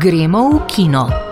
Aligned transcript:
Gremo 0.00 0.48
v 0.48 0.64
kino. 0.64 1.29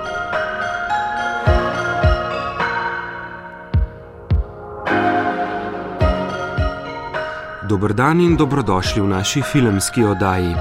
Dobr 7.69 7.93
dan 7.93 8.21
in 8.21 8.37
dobrodošli 8.37 9.03
v 9.03 9.07
naši 9.07 9.43
filmski 9.43 10.05
oddaji. 10.05 10.55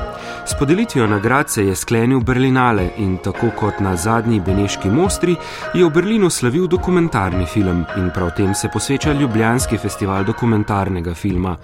S 0.45 0.53
podelitvijo 0.59 1.07
nagrad 1.07 1.49
se 1.49 1.63
je 1.65 1.75
sklenil 1.75 2.19
Berlinale 2.19 2.89
in 2.97 3.17
tako 3.23 3.47
kot 3.59 3.79
na 3.79 3.95
zadnji 3.95 4.39
Beneški 4.39 4.89
mostri 4.89 5.35
je 5.73 5.85
v 5.85 5.89
Berlinu 5.89 6.29
slavil 6.29 6.67
dokumentarni 6.67 7.45
film 7.45 7.85
in 7.97 8.11
prav 8.13 8.31
tem 8.35 8.53
se 8.55 8.67
posveča 8.73 9.13
Ljubljanski 9.13 9.77
festival 9.77 10.23
dokumentarnega 10.23 11.13
filma. 11.13 11.55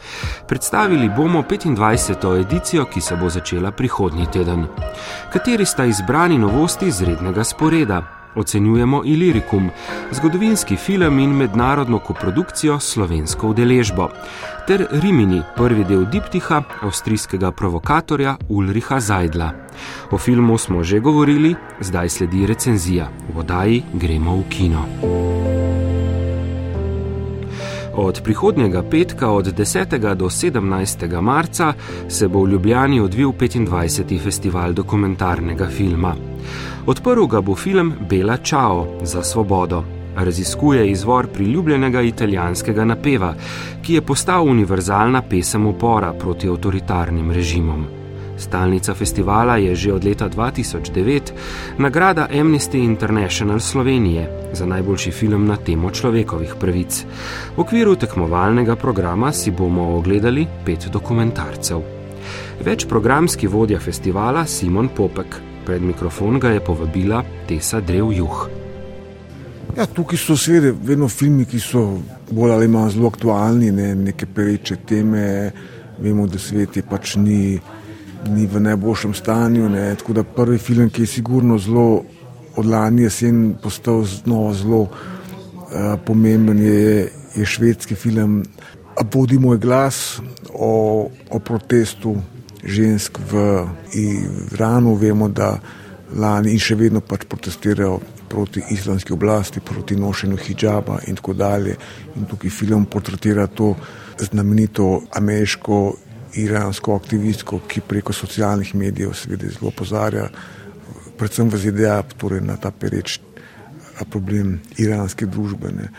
Predstavili 0.47 1.09
bomo 1.09 1.41
25. 1.41 2.39
edicijo, 2.41 2.85
ki 2.85 3.01
se 3.01 3.15
bo 3.15 3.29
začela 3.29 3.71
prihodnji 3.71 4.27
teden. 4.31 4.67
Kateri 5.33 5.65
sta 5.65 5.85
izbrani 5.85 6.37
novosti 6.37 6.87
iz 6.87 7.01
rednega 7.01 7.43
sporeda? 7.43 8.22
Ocenjujemo 8.35 9.01
Ilirikum, 9.05 9.69
zgodovinski 10.11 10.75
film 10.75 11.19
in 11.19 11.29
mednarodno 11.29 11.99
koprodukcijo 11.99 12.79
slovensko 12.79 13.47
udeležbo, 13.47 14.09
ter 14.67 14.87
Rimini, 14.91 15.41
prvi 15.55 15.83
del 15.83 16.05
diptiha 16.05 16.63
avstrijskega 16.81 17.51
provokatorja 17.51 18.37
Ulriha 18.49 18.99
Zajdla. 18.99 19.51
O 20.11 20.17
filmu 20.17 20.57
smo 20.57 20.83
že 20.83 20.99
govorili, 20.99 21.55
zdaj 21.79 22.09
sledi 22.09 22.45
recenzija. 22.45 23.09
V 23.33 23.39
oddaji 23.39 23.83
gremo 23.93 24.37
v 24.37 24.43
kino. 24.49 25.52
Od 27.95 28.21
prihodnjega 28.23 28.83
petka, 28.83 29.31
od 29.31 29.45
10. 29.45 30.15
do 30.15 30.25
17. 30.25 31.21
marca, 31.21 31.73
se 32.09 32.27
bo 32.27 32.43
v 32.43 32.49
Ljubljani 32.49 32.99
odvil 32.99 33.31
25. 33.31 34.19
festival 34.19 34.73
dokumentarnega 34.73 35.67
filma. 35.69 36.15
Odprl 36.85 37.25
ga 37.25 37.41
bo 37.41 37.55
film 37.55 37.93
Bela 38.09 38.37
Čao 38.37 38.87
za 39.03 39.23
svobodo. 39.23 39.83
Raziskuje 40.15 40.91
izvor 40.91 41.27
priljubljenega 41.27 42.01
italijanskega 42.01 42.85
napeva, 42.85 43.33
ki 43.81 43.93
je 43.93 44.01
postal 44.01 44.47
univerzalna 44.47 45.21
pesem 45.21 45.65
upora 45.65 46.13
proti 46.13 46.49
avtoritarnim 46.49 47.31
režimom. 47.31 48.02
Stalnica 48.37 48.93
festivala 48.93 49.57
je 49.57 49.75
že 49.75 49.93
od 49.93 50.03
leta 50.03 50.29
2009 50.29 51.31
nagrada 51.77 52.27
Amnesty 52.31 52.83
International 52.83 53.59
Slovenije 53.59 54.49
za 54.53 54.65
najboljši 54.65 55.11
film 55.11 55.45
na 55.47 55.57
temo 55.57 55.91
človekovih 55.91 56.55
pravic. 56.59 57.05
V 57.55 57.59
okviru 57.59 57.95
tekmovalnega 57.95 58.75
programa 58.75 59.31
si 59.31 59.51
bomo 59.51 59.97
ogledali 59.97 60.47
pet 60.65 60.89
dokumentarcev. 60.91 61.81
Več 62.63 62.85
programski 62.87 63.47
vodja 63.47 63.79
festivala 63.79 64.45
Simon 64.45 64.89
Popek. 64.95 65.39
Pred 65.65 65.81
mikrofon 65.81 66.39
ga 66.39 66.49
je 66.49 66.59
povabila 66.59 67.23
Tesa 67.47 67.79
Drev 67.79 68.11
Juh. 68.11 68.49
Ja, 69.77 69.85
tukaj 69.85 70.19
so 70.21 70.35
seveda 70.37 70.73
vedno 70.85 71.07
filmi, 71.09 71.45
ki 71.49 71.59
so 71.59 71.81
bolj 72.31 72.51
ali 72.53 72.67
manj 72.67 72.97
zelo 72.97 73.09
aktualni, 73.09 73.71
ne, 73.71 73.95
neke 73.95 74.25
pereče 74.25 74.75
teme. 74.85 75.23
Vemo, 76.03 76.27
da 76.27 76.39
svet 76.41 76.77
je 76.77 76.83
pač 76.89 77.15
ni, 77.21 77.59
ni 78.29 78.45
v 78.47 78.59
najboljšem 78.59 79.13
stanju. 79.13 79.69
Ne, 79.69 79.95
tako 79.95 80.13
da 80.13 80.23
prvi 80.23 80.57
film, 80.57 80.89
ki 80.89 81.01
je 81.01 81.07
sigurno 81.07 81.57
zelo 81.57 82.03
od 82.55 82.65
lani 82.65 83.03
jesen 83.03 83.55
postal 83.63 84.03
znova 84.03 84.53
zelo 84.53 84.81
uh, 84.81 84.89
pomemben, 86.05 86.59
je, 86.59 87.09
je 87.35 87.45
švedski 87.45 87.95
film 87.95 88.43
Abodi 88.97 89.39
moj 89.39 89.57
glas 89.57 90.21
o, 90.53 91.09
o 91.29 91.39
protestu 91.39 92.15
žensk 92.63 93.17
v 93.31 93.65
Iranu. 93.93 94.95
Vemo, 94.95 95.29
da 95.29 95.57
lani 96.15 96.53
in 96.53 96.61
še 96.61 96.77
vedno 96.77 97.01
pač 97.01 97.25
protestirajo 97.29 97.99
proti 98.29 98.61
islamski 98.69 99.13
oblasti, 99.13 99.59
proti 99.59 99.95
nošenju 99.95 100.37
hijaba 100.37 100.99
in 101.07 101.15
tako 101.15 101.33
dalje. 101.33 101.75
In 102.15 102.25
tukaj 102.29 102.49
film 102.49 102.85
portretira 102.85 103.47
to 103.47 103.75
znamenito 104.19 105.01
ameriško. 105.13 105.95
Iransko 106.39 106.95
aktivistko, 106.95 107.59
ki 107.67 107.81
preko 107.87 108.13
socialnih 108.13 108.75
medijev 108.75 109.13
seveda 109.17 109.51
zelo 109.53 109.71
pozarja, 109.71 110.27
predvsem 111.17 111.49
v 111.49 111.61
ZDA, 111.61 112.01
torej 112.17 112.41
na 112.41 112.57
ta 112.57 112.71
pereč 112.71 113.19
problem 114.09 114.57
iranske 114.81 115.25
družbe. 115.29 115.71
Ne. 115.71 115.89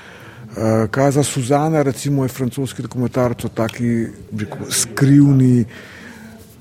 Kaj 0.90 1.12
za 1.18 1.22
Suzana, 1.26 1.82
recimo, 1.82 2.24
je 2.24 2.34
francoski 2.34 2.82
dokumentarc 2.82 3.44
o 3.44 3.48
taki 3.48 4.06
rekel, 4.34 4.70
skrivni, 4.70 5.64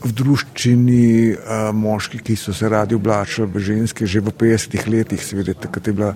v 0.04 0.12
družščini 0.12 1.06
uh, 1.32 1.70
moški, 1.76 2.20
ki 2.20 2.36
so 2.36 2.54
se 2.56 2.70
radi 2.70 2.96
oblačili 2.96 3.48
v 3.48 3.62
ženske 3.64 4.06
že 4.06 4.20
v 4.20 4.34
50-ih 4.36 4.88
letih, 4.92 5.22
seveda 5.24 5.56
takrat 5.56 5.88
je 5.88 5.94
bila 5.96 6.12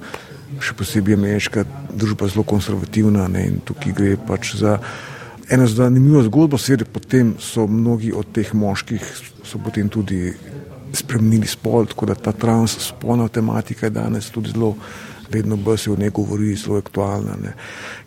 še 0.63 0.75
posebej 0.75 1.16
ameriška 1.16 1.63
družba 1.91 2.28
zelo 2.31 2.44
konservativna 2.47 3.28
ne, 3.31 3.45
in 3.47 3.62
tukaj 3.63 3.94
gre 3.95 4.16
pač 4.19 4.56
za 4.59 4.78
eno 5.50 5.68
zanimivo 5.68 6.24
zgodbo, 6.24 6.58
seveda 6.58 6.85
potem 6.85 7.35
so 7.40 7.68
mnogi 7.68 8.12
od 8.13 8.31
teh 8.34 8.53
moških 8.53 9.03
so 9.44 9.59
potem 9.63 9.90
tudi 9.90 10.34
spremenili 10.94 11.47
spol, 11.47 11.85
tako 11.85 12.06
da 12.06 12.16
ta 12.16 12.31
transspolna 12.31 13.28
tematika 13.28 13.86
je 13.86 13.90
danes 13.90 14.30
tudi 14.30 14.52
zelo 14.52 14.75
vedno 15.31 15.56
bolj 15.56 15.78
se 15.78 15.91
o 15.91 15.96
njej 15.96 16.09
govori, 16.09 16.56
zelo 16.56 16.78
aktualna. 16.78 17.36
Ne. 17.44 17.53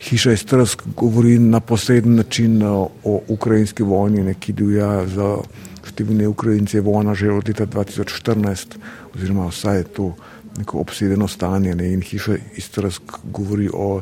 Hiša 0.00 0.32
iz 0.32 0.44
Trsk 0.44 0.82
govori 0.96 1.38
na 1.38 1.60
posreden 1.60 2.14
način 2.14 2.62
o 2.62 3.20
ukrajinski 3.28 3.82
vojni, 3.82 4.22
ne, 4.22 4.34
ki 4.34 4.52
divja 4.52 5.06
za 5.06 5.36
številne 5.84 6.28
Ukrajince 6.28 6.78
je 6.78 6.84
vojna 6.86 7.14
že 7.14 7.32
od 7.32 7.48
leta 7.48 7.66
2014, 7.66 8.76
oziroma 9.14 9.48
vsaj 9.50 9.78
je 9.78 9.84
to 9.84 10.12
neko 10.58 10.80
obsedeno 10.80 11.28
stanje. 11.28 11.74
Ne, 11.74 11.92
in 11.92 12.02
hiša 12.02 12.36
iz 12.56 12.70
Trsk 12.70 13.20
govori 13.24 13.68
o 13.72 14.00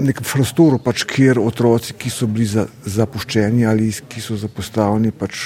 nekem 0.00 0.24
prostoru, 0.24 0.78
pač, 0.82 1.04
kjer 1.08 1.38
otroci, 1.40 1.94
ki 1.98 2.10
so 2.10 2.26
bili 2.30 2.46
za, 2.48 2.64
zapuščeni 2.84 3.66
ali 3.68 3.90
ki 4.08 4.22
so 4.24 4.36
zapostavljeni, 4.40 5.12
pač, 5.16 5.42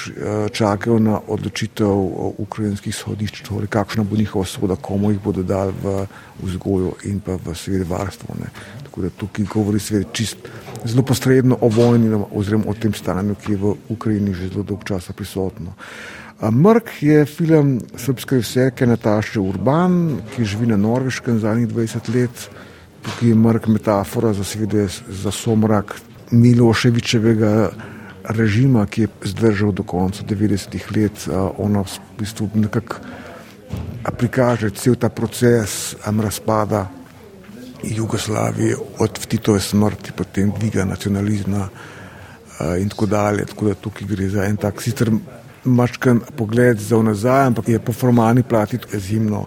čakajo 0.55 0.99
na 1.03 1.19
odločitev 1.27 2.37
ukrajinskih 2.43 2.95
sodišč, 2.95 3.43
torej 3.47 3.71
kakšna 3.71 4.05
bo 4.07 4.19
njihova 4.19 4.45
soda, 4.45 4.75
komu 4.75 5.11
jih 5.11 5.21
bodo 5.23 5.43
dali 5.43 5.75
v 5.83 6.05
vzgojo 6.43 6.95
in 7.09 7.19
pa 7.23 7.35
v 7.35 7.55
seveda 7.55 7.87
varstvo. 7.89 8.37
Ne. 8.39 8.51
Tako 8.85 9.07
da 9.07 9.09
tukaj 9.09 9.49
govori 9.53 9.79
seveda 9.79 10.11
čist 10.13 10.47
zelo 10.85 11.03
posredno 11.03 11.57
o 11.61 11.69
vojni 11.69 12.13
oziroma 12.31 12.69
o 12.71 12.77
tem 12.77 12.93
stanju, 12.93 13.35
ki 13.35 13.51
je 13.51 13.57
v 13.57 13.75
Ukrajini 13.89 14.33
že 14.33 14.51
zelo 14.53 14.63
dolg 14.63 14.85
časa 14.87 15.13
prisotno. 15.13 15.75
Mrk 16.37 17.01
je 17.01 17.25
film 17.25 17.79
srpske 17.97 18.37
vseke 18.37 18.85
Nataše 18.85 19.39
Urban, 19.41 20.19
ki 20.35 20.45
živi 20.45 20.67
na 20.69 20.77
Norveškem 20.77 21.39
zadnjih 21.39 21.67
20 21.67 22.13
let 22.13 22.49
tukaj 23.01 23.29
je 23.29 23.35
mrk 23.35 23.67
metafora 23.67 24.33
za, 24.33 24.43
seveda, 24.43 24.87
za 25.07 25.31
somrak 25.31 25.95
Miloševičevega 26.31 27.69
režima, 28.27 28.85
ki 28.85 29.01
je 29.01 29.07
zdržal 29.31 29.71
do 29.71 29.83
konca 29.83 30.23
90-ih 30.23 30.91
let. 30.95 31.27
Ona 31.57 31.83
v 31.83 32.19
bistvu 32.19 32.49
nekako 32.53 32.95
prikaže 34.17 34.69
cel 34.69 34.95
ta 34.95 35.09
proces 35.09 35.95
razpada 36.05 36.87
Jugoslavije 37.83 38.75
od 38.99 39.27
Titove 39.27 39.59
smrti, 39.59 40.11
potem 40.11 40.51
dviga 40.59 40.85
nacionalizma 40.85 41.69
in 42.79 42.89
tako 42.89 43.05
dalje. 43.05 43.45
Tako 43.45 43.67
da 43.67 43.73
tukaj 43.73 44.07
gre 44.07 44.29
za 44.29 44.45
en 44.45 44.57
tak 44.57 44.81
sicer 44.81 45.11
mačkan 45.63 46.21
pogled 46.35 46.79
za 46.79 47.01
nazaj, 47.01 47.45
ampak 47.45 47.69
je 47.69 47.79
po 47.79 47.93
formalni 47.93 48.43
plati 48.43 48.79
izjemno 48.93 49.45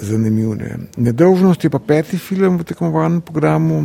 zanimiv. 0.00 0.54
Ne. 0.54 0.78
Nedolžnost 0.96 1.64
je 1.64 1.70
pa 1.70 1.78
peti 1.78 2.18
film 2.18 2.58
v 2.58 2.64
tekmovalnem 2.64 3.20
programu, 3.20 3.82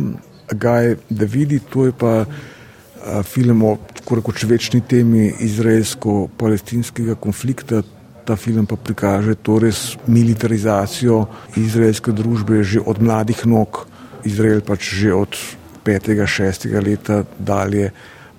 Gaj 0.52 0.96
Davidi, 1.08 1.60
to 1.72 1.86
je 1.88 1.92
pa 1.92 2.24
a, 2.24 3.22
film 3.22 3.62
o 3.64 3.78
rekoč 4.10 4.44
večni 4.44 4.80
temi 4.80 5.32
izraelsko-palestinskega 5.40 7.14
konflikta. 7.14 7.82
Ta 8.24 8.36
film 8.36 8.66
pa 8.66 8.76
prikaže 8.76 9.34
to 9.34 9.58
res 9.60 9.96
militarizacijo 10.06 11.26
izraelske 11.60 12.12
družbe 12.12 12.62
že 12.64 12.80
od 12.80 13.02
mladih 13.02 13.46
nog, 13.46 13.86
Izrael 14.24 14.60
pač 14.64 14.94
že 14.96 15.12
od 15.12 15.36
petega, 15.84 16.26
šestega 16.26 16.80
leta 16.80 17.24
dalje 17.38 17.90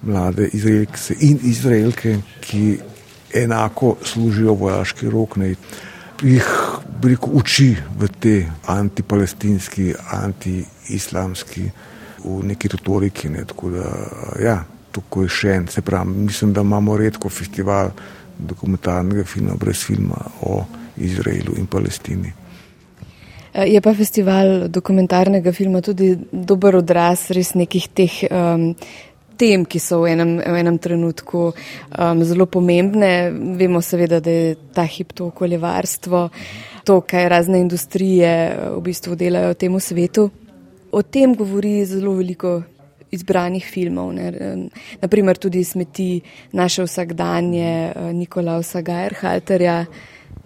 mlade 0.01 0.49
izraelke 0.53 1.13
in 1.21 1.37
izraelke, 1.43 2.17
ki 2.41 2.77
enako 3.33 3.97
služijo 4.01 4.53
vojaški 4.53 5.09
rok. 5.09 5.37
Ne 5.37 5.53
jih 6.23 6.47
rekel, 7.09 7.29
uči 7.33 7.69
v 7.99 8.07
te 8.19 8.35
antipalestinski, 8.71 9.93
anti-islamski, 10.11 11.65
v 12.25 12.39
neki 12.51 12.71
retoriki. 12.75 13.29
Ne, 13.29 13.45
tako 13.45 13.69
da, 13.75 13.89
ja, 14.41 14.57
tako 14.91 15.25
je 15.25 15.33
še 15.33 15.57
en. 15.59 15.67
Se 15.67 15.81
pravi, 15.81 16.15
mislim, 16.25 16.53
da 16.53 16.65
imamo 16.65 16.97
redko 16.97 17.29
festival 17.29 17.91
dokumentarnega 18.37 19.23
filma 19.23 19.55
brez 19.59 19.85
filma 19.85 20.17
o 20.41 20.63
Izraelu 20.97 21.55
in 21.57 21.67
Palestini. 21.67 22.33
Je 23.55 23.79
pa 23.81 23.93
festival 23.95 24.67
dokumentarnega 24.67 25.53
filma 25.55 25.79
tudi 25.81 26.09
dober 26.31 26.75
odraz 26.75 27.29
res 27.31 27.53
nekih 27.55 27.87
teh 27.95 28.17
um, 28.27 28.73
tem, 29.37 29.65
ki 29.65 29.79
so 29.79 30.01
v 30.03 30.13
enem, 30.13 30.37
v 30.39 30.55
enem 30.59 30.77
trenutku 30.81 31.41
um, 31.51 32.23
zelo 32.23 32.45
pomembne. 32.45 33.31
Vemo 33.59 33.81
seveda, 33.81 34.19
da 34.19 34.31
je 34.31 34.55
ta 34.73 34.83
hip 34.83 35.13
to 35.13 35.29
okoljevarstvo, 35.31 36.29
to, 36.85 37.01
kaj 37.01 37.29
razne 37.29 37.59
industrije 37.63 38.31
v 38.77 38.81
bistvu 38.85 39.15
delajo 39.19 39.53
v 39.53 39.59
tem 39.59 39.79
svetu. 39.79 40.29
O 40.91 41.01
tem 41.03 41.35
govori 41.35 41.83
zelo 41.85 42.15
veliko 42.15 42.61
izbranih 43.11 43.65
filmov. 43.65 44.13
Ne. 44.15 44.31
Naprimer 45.01 45.37
tudi 45.37 45.63
smeti 45.63 46.21
naše 46.51 46.83
vsakdanje 46.83 47.93
Nikolausa 48.13 48.81
Gajerhalterja. 48.81 49.85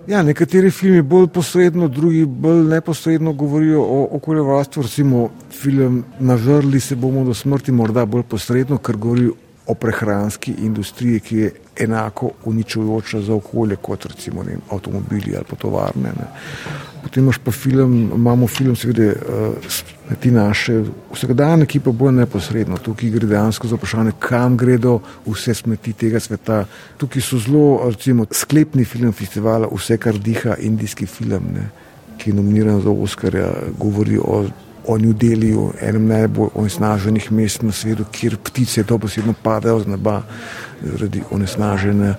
Ja, 0.08 0.24
nekateri 0.24 0.72
filmi 0.72 1.02
bolj 1.02 1.28
posredno, 1.28 1.88
drugi 1.88 2.26
bolj 2.26 2.64
neposredno 2.70 3.34
govorijo 3.34 3.82
o 3.82 4.08
okoljevarstvu. 4.12 4.84
Recimo 4.84 5.30
film 5.52 6.04
Nažrli 6.20 6.80
se 6.80 6.96
bomo 6.96 7.24
do 7.24 7.34
smrti 7.34 7.72
morda 7.72 8.06
bolj 8.06 8.24
posredno, 8.24 8.78
ker 8.78 8.98
govori 8.98 9.30
o 9.68 9.74
prehranski 9.74 10.54
industriji, 10.66 11.20
ki 11.20 11.38
je 11.38 11.52
enako 11.80 12.32
uničujoča 12.46 13.22
za 13.22 13.34
okolje 13.34 13.76
kot 13.76 14.06
recimo 14.06 14.42
vem, 14.42 14.62
avtomobili 14.72 15.36
ali 15.36 15.46
potovarne. 15.50 16.10
Ne. 16.18 16.28
Potem 17.04 17.24
imaš 17.24 17.38
pa 17.44 17.52
film, 17.52 18.12
imamo 18.16 18.48
film, 18.48 18.76
seveda, 18.76 19.14
uh, 19.14 20.16
ti 20.20 20.32
naše 20.32 20.82
vsakdanje, 21.14 21.66
ki 21.66 21.80
pa 21.80 21.92
bolj 21.92 22.18
neposredno. 22.18 22.78
Tukaj 22.78 23.10
gre 23.10 23.28
dejansko 23.28 23.68
za 23.68 23.80
vprašanje, 23.80 24.16
kam 24.20 24.58
gredo 24.58 25.00
vse 25.26 25.54
smeti 25.54 25.94
tega 25.94 26.20
sveta. 26.20 26.64
Tukaj 26.98 27.22
so 27.22 27.40
zelo, 27.40 27.82
recimo, 27.90 28.26
sklepni 28.32 28.86
film 28.86 29.12
festivala, 29.12 29.70
vse 29.72 29.98
kar 29.98 30.20
diha, 30.20 30.58
indijski 30.60 31.06
film, 31.06 31.54
ne, 31.56 31.70
ki 32.18 32.32
je 32.32 32.36
nominiran 32.36 32.82
za 32.82 32.92
Oscarja, 32.92 33.54
govori 33.80 34.18
o 34.18 34.44
o 34.90 34.98
New 34.98 35.14
Delhiju, 35.14 35.74
enem 35.82 36.08
najbolj 36.10 36.50
onesnaženih 36.58 37.32
mest 37.32 37.62
na 37.62 37.72
svetu, 37.72 38.06
kjer 38.12 38.38
ptice 38.44 38.84
dobesedno 38.84 39.36
padajo 39.44 39.84
z 39.84 39.92
neba 39.94 40.22
zaradi 40.82 41.22
onesnaženja. 41.32 42.16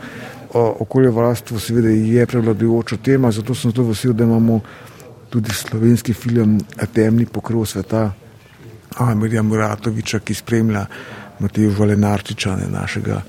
Okoljevarstvo 0.55 1.59
seveda 1.59 1.89
je 1.89 2.27
prevladujoča 2.27 2.97
tema, 2.97 3.31
zato 3.31 3.55
sem 3.55 3.71
zelo 3.71 3.89
vesel, 3.89 4.13
da 4.13 4.25
imamo 4.25 4.61
tudi 5.31 5.53
slovenski 5.55 6.13
film 6.13 6.59
Temni 6.95 7.27
pokrov 7.27 7.67
sveta, 7.67 8.11
Amirja 8.99 9.43
Muratoviča, 9.43 10.19
ki 10.19 10.35
spremlja 10.35 10.87
Mateja 11.39 11.71
Valenarčiča, 11.79 12.57
našega 12.71 13.23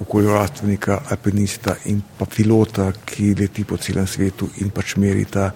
okoljevarstvenika, 0.00 1.00
alpinista 1.10 1.76
in 1.84 2.02
pa 2.18 2.26
pilota, 2.26 2.90
ki 3.04 3.34
leti 3.38 3.64
po 3.64 3.76
celem 3.76 4.06
svetu 4.06 4.48
in 4.60 4.70
pač 4.70 4.96
meri 4.96 5.24
ta 5.24 5.50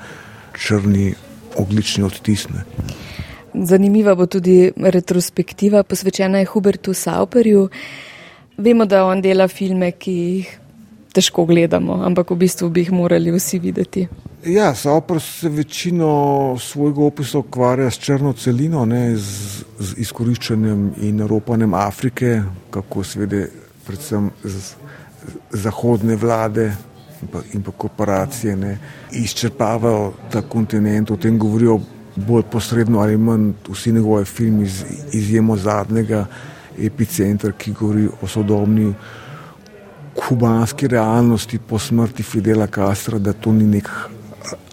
črni 0.55 1.15
oglični 1.57 2.05
odtisne. 2.05 2.65
Zanimiva 3.55 4.15
bo 4.15 4.27
tudi 4.27 4.73
retrospektiva, 4.77 5.83
posvečena 5.83 6.39
je 6.39 6.51
Hubertu 6.51 6.95
Sauperju. 6.95 7.69
Vemo, 8.57 8.85
da 8.85 9.05
on 9.07 9.23
dela 9.23 9.49
filme, 9.49 9.93
ki 9.93 10.13
jih 10.13 10.59
težko 11.15 11.45
gledamo, 11.47 12.01
ampak 12.05 12.31
v 12.35 12.41
bistvu 12.43 12.69
bi 12.75 12.85
jih 12.85 12.93
morali 12.93 13.33
vsi 13.35 13.59
videti. 13.63 14.07
Ja, 14.45 14.75
Sauper 14.75 15.21
se 15.21 15.49
večino 15.49 16.57
svojega 16.61 17.05
opisa 17.05 17.39
ukvarja 17.39 17.91
s 17.91 17.99
črno 17.99 18.33
celino, 18.33 18.85
ne, 18.85 19.17
z, 19.17 19.65
z 19.79 19.95
izkoriščanjem 20.05 20.83
in 21.07 21.23
ropanjem 21.29 21.75
Afrike, 21.75 22.43
kako 22.71 23.05
seveda 23.05 23.47
predvsem 23.87 24.29
z, 24.43 24.75
z 25.51 25.63
zahodne 25.65 26.17
vlade 26.21 26.67
in 27.23 27.31
pa, 27.33 27.41
in 27.55 27.63
pa 27.65 27.73
korporacije 27.73 28.57
ne, 28.57 28.77
izčrpavajo 29.13 30.13
ta 30.33 30.43
kontinent, 30.43 31.11
o 31.11 31.17
tem 31.17 31.39
govorijo 31.39 31.81
bolj 32.17 32.45
posredno 32.51 33.01
ali 33.01 33.17
manj 33.17 33.53
vsi 33.69 33.93
njegovi 33.93 34.25
filmi, 34.25 34.65
iz, 34.65 34.85
izjemo 35.13 35.57
zadnjega 35.57 36.27
epicentra, 36.79 37.53
ki 37.53 37.73
govori 37.73 38.09
o 38.23 38.29
sodobni 38.29 38.93
kubanski 40.15 40.89
realnosti 40.89 41.59
po 41.59 41.79
smrti 41.79 42.23
Fidela 42.23 42.67
Castra, 42.67 43.19
da 43.19 43.33
to 43.33 43.53
ni 43.53 43.65
nek 43.65 43.91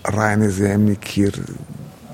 raj 0.04 0.38
na 0.38 0.50
zemlji, 0.50 0.96
kjer 0.96 1.42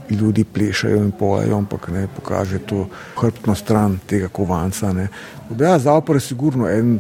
ljudi 0.10 0.44
plešajo 0.44 1.04
in 1.04 1.12
pojejo, 1.12 1.58
ampak 1.58 1.88
ne 1.88 2.08
pokaže 2.16 2.60
to 2.60 2.88
hrbtno 3.20 3.56
stran 3.56 4.00
tega 4.08 4.28
kovanca. 4.28 4.94
Ja, 5.60 5.80
Zapor 5.80 6.16
je 6.16 6.20
sigurno 6.20 6.70
en 6.70 7.00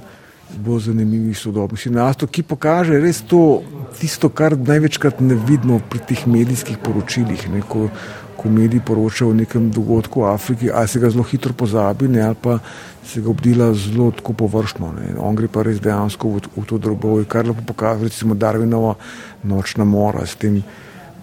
bolj 0.56 0.79
zanimivih 0.79 1.38
sodobnih 1.38 1.81
sinastov, 1.81 2.29
ki 2.31 2.44
pokaže 2.44 3.00
res 3.00 3.21
to, 3.27 3.63
tisto, 4.00 4.29
kar 4.29 4.56
največkrat 4.57 5.19
ne 5.21 5.35
vidimo 5.35 5.79
pri 5.89 6.00
teh 6.07 6.27
medijskih 6.27 6.79
poročilih. 6.83 7.50
Ne, 7.51 7.62
ko, 7.68 7.89
ko 8.38 8.50
mediji 8.50 8.81
poročajo 8.86 9.31
o 9.31 9.34
nekem 9.34 9.72
dogodku 9.72 10.22
v 10.22 10.30
Afriki, 10.34 10.72
ali 10.72 10.88
se 10.88 11.00
ga 11.00 11.10
zelo 11.10 11.24
hitro 11.24 11.54
pozabi, 11.54 12.07
ne, 12.07 12.22
ali 12.22 12.36
pa 12.42 12.60
se 13.06 13.22
ga 13.22 13.30
obdela 13.30 13.74
zelo 13.74 14.12
tako 14.12 14.34
površno. 14.34 14.92
Ne. 15.00 15.16
On 15.19 15.36
gre 15.36 15.48
pa 15.48 15.63
res 15.63 15.81
dejansko 15.81 16.30
v, 16.30 16.42
v 16.57 16.66
to 16.69 16.78
drobovje, 16.78 17.25
kar 17.25 17.48
lahko 17.48 17.66
pokaže 17.66 18.10
recimo 18.10 18.36
Darwinova 18.36 18.95
nočna 19.44 19.86
mora 19.86 20.25
s 20.25 20.36
tem 20.36 20.62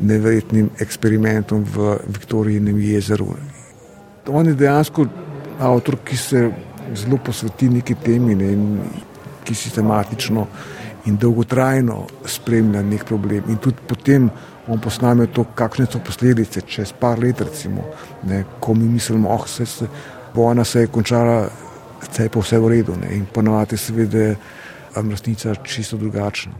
neverjetnim 0.00 0.70
eksperimentom 0.80 1.64
v 1.64 1.98
Viktorijinem 2.06 2.80
jezeru. 2.82 3.34
On 4.28 4.46
je 4.46 4.54
dejansko 4.54 5.06
avtor, 5.60 6.00
ki 6.04 6.16
se 6.16 6.48
zelo 6.94 7.18
posveti 7.22 7.68
neki 7.68 7.94
temi 7.94 8.34
ne, 8.34 8.52
in 8.52 8.80
ki 9.44 9.54
sistematično 9.54 10.46
in 11.06 11.16
dolgotrajno 11.20 12.06
spremlja 12.26 12.82
nek 12.82 13.04
problem. 13.04 13.44
In 13.48 13.60
tudi 13.60 13.76
potem 13.86 14.30
on 14.68 14.80
posname 14.80 15.26
to, 15.26 15.44
kakšne 15.54 15.86
so 15.86 16.00
posledice 16.04 16.60
čez 16.60 16.92
par 16.92 17.18
let, 17.18 17.40
recimo, 17.40 17.84
ne, 18.22 18.44
ko 18.60 18.74
mi 18.74 18.88
mislimo, 18.88 19.28
oh, 19.28 19.48
se, 19.48 19.66
se, 19.66 19.86
vojna 20.34 20.64
se 20.64 20.80
je 20.80 20.86
končala, 20.86 21.48
vse 22.02 22.22
je 22.22 22.28
pa 22.28 22.40
vse 22.40 22.58
v 22.58 22.68
redu. 22.68 22.96
Ne, 23.00 23.16
in 23.16 23.26
ponovadi 23.26 23.76
se 23.76 23.92
vidi, 23.92 24.10
da 24.16 24.18
je 24.18 24.36
resnica 24.94 25.54
čisto 25.54 25.96
drugačna. 25.96 26.52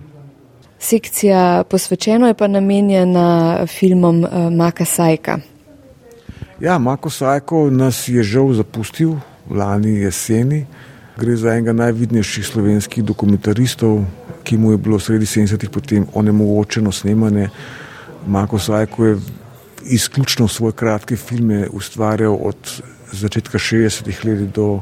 Sekcija 0.78 1.64
posvečena 1.70 2.28
je 2.28 2.34
pa 2.34 2.46
namenjena 2.48 3.66
filmom 3.66 4.24
uh, 4.24 4.52
Maka 4.52 4.84
Sajka. 4.84 5.38
Ja, 6.60 6.78
Mako 6.78 7.10
Sajko 7.10 7.70
nas 7.70 8.08
je 8.08 8.22
žal 8.22 8.52
zapustil 8.52 9.16
lani 9.50 9.90
jeseni. 9.90 10.66
Gre 11.16 11.36
za 11.36 11.54
enega 11.54 11.72
najvidnejših 11.72 12.46
slovenskih 12.46 13.04
dokumentaristov, 13.04 14.02
ki 14.44 14.56
mu 14.58 14.72
je 14.72 14.78
bilo 14.78 14.98
sredi 14.98 15.26
70-ih 15.26 15.70
potem 15.70 16.06
onemogočeno 16.14 16.92
snemanje. 16.92 17.48
Marko 18.26 18.58
Sajko 18.58 19.06
je 19.06 19.16
izključno 19.84 20.48
svoje 20.48 20.72
kratke 20.72 21.16
filme 21.16 21.68
ustvarjal 21.72 22.38
od 22.40 22.82
začetka 23.12 23.58
60-ih 23.58 24.24
let 24.24 24.38
do 24.54 24.80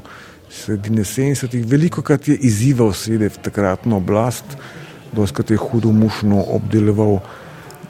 sredine 0.50 1.02
70-ih. 1.02 1.67
Veliko 1.67 2.02
krat 2.02 2.28
je 2.28 2.37
izzival 2.37 2.93
sredi 2.93 3.28
takratno 3.43 3.97
oblast, 3.97 4.45
doskrat 5.12 5.50
je 5.50 5.57
hudo 5.57 5.93
mušno 5.93 6.45
obdeloval 6.49 7.19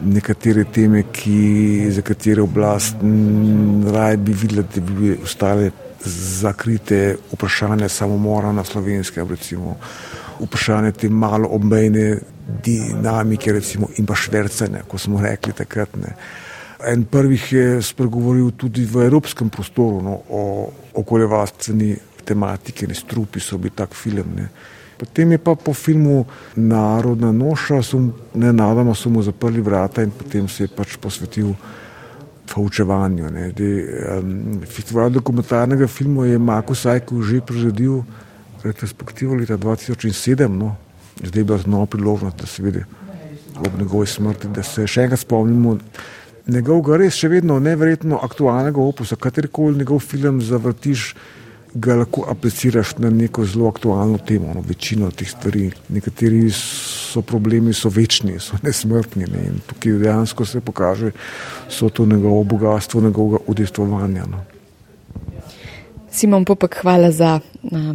nekatere 0.01 0.65
teme, 0.65 1.03
ki, 1.13 1.91
za 1.91 2.03
katere 2.03 2.43
oblast 2.43 2.97
raje 3.93 4.17
bi 4.17 4.33
videla, 4.33 4.63
da 4.75 4.81
bi 4.81 5.17
ostale 5.23 5.71
zakrite 6.05 7.17
vprašanje 7.33 7.89
samomora 7.89 8.53
na 8.53 8.65
slovenskem, 8.65 9.29
recimo 9.29 9.77
vprašanje 10.41 10.93
te 10.93 11.09
malo 11.09 11.49
obmejne 11.49 12.19
dinamike 12.65 13.53
recimo, 13.53 13.89
in 13.97 14.07
pa 14.07 14.15
švercanja, 14.15 14.83
ko 14.89 14.99
smo 14.99 15.21
rekli 15.21 15.53
takrat. 15.53 15.97
Ne. 15.97 16.15
En 16.87 17.05
prvih 17.05 17.53
je 17.53 17.83
spregovoril 17.83 18.51
tudi 18.59 18.85
v 18.85 19.07
evropskem 19.07 19.51
prostoru 19.51 20.03
no, 20.03 20.19
o 20.29 20.43
okoljevarstveni 20.95 21.97
tematiki, 22.25 22.87
ne 22.87 22.95
strupi 22.95 23.41
so 23.41 23.59
bili 23.59 23.75
tak 23.77 23.95
film. 23.95 24.35
Ne. 24.37 24.49
Potem 24.99 25.33
je 25.33 25.39
pa 25.39 25.55
po 25.55 25.75
filmu 25.75 26.25
Narodna 26.57 27.33
noša, 27.33 27.81
ne 28.35 28.53
nadama, 28.53 28.95
so 28.95 29.11
mu 29.11 29.23
zaprli 29.23 29.61
vrata 29.61 30.03
in 30.03 30.11
potem 30.11 30.49
se 30.49 30.65
je 30.65 30.69
pač 30.69 30.97
posvetil 30.97 31.55
poučevanju. 32.55 33.27
Um, 33.27 34.61
festival 34.67 35.11
dokumentarnega 35.11 35.87
filma 35.87 36.27
je 36.27 36.39
Mako 36.39 36.75
Sajko 36.75 37.23
že 37.23 37.41
priredil 37.41 38.03
retrospektivo 38.65 39.35
leta 39.35 39.59
2007, 39.59 40.49
no. 40.49 40.77
zdaj 41.23 41.41
je 41.41 41.45
bila 41.45 41.59
znova 41.59 41.87
priložnost, 41.87 42.37
da 42.37 42.47
se 42.47 42.63
vidi 42.63 42.85
ob 43.59 43.79
njegovi 43.79 44.07
smrti, 44.07 44.49
da 44.49 44.63
se 44.63 44.87
še 44.87 45.03
enkrat 45.03 45.21
spomnimo 45.21 45.77
njegovega 46.47 46.97
res 47.05 47.19
še 47.21 47.29
vedno 47.29 47.59
neverjetno 47.61 48.19
aktualnega 48.23 48.81
opusa, 48.81 49.17
katerikoli 49.17 49.79
njegov 49.79 50.01
film 50.01 50.41
zavrtiš 50.43 51.13
ga 51.75 51.95
lahko 51.97 52.27
apliciraš 52.29 52.97
na 52.99 53.11
neko 53.11 53.45
zelo 53.49 53.69
aktualno 53.69 54.19
temo, 54.19 54.53
no, 54.55 54.61
večino 54.61 55.11
teh 55.11 55.29
stvari. 55.29 55.71
Nekateri 55.89 56.51
so 56.53 57.23
problemi, 57.23 57.73
so 57.73 57.89
večni, 57.89 58.37
so 58.41 58.59
nesmrtni 58.63 59.29
ne, 59.33 59.47
in 59.49 59.61
tukaj 59.67 59.97
dejansko 60.03 60.45
se 60.45 60.61
pokaže, 60.61 61.13
so 61.69 61.89
to 61.89 62.07
njegovo 62.07 62.45
bogatstvo, 62.45 63.01
njegovega 63.01 63.45
udejstvovanja. 63.47 64.27
No. 64.29 64.45
Simon 66.13 66.45
Popek, 66.45 66.77
hvala 66.83 67.11
za 67.11 67.41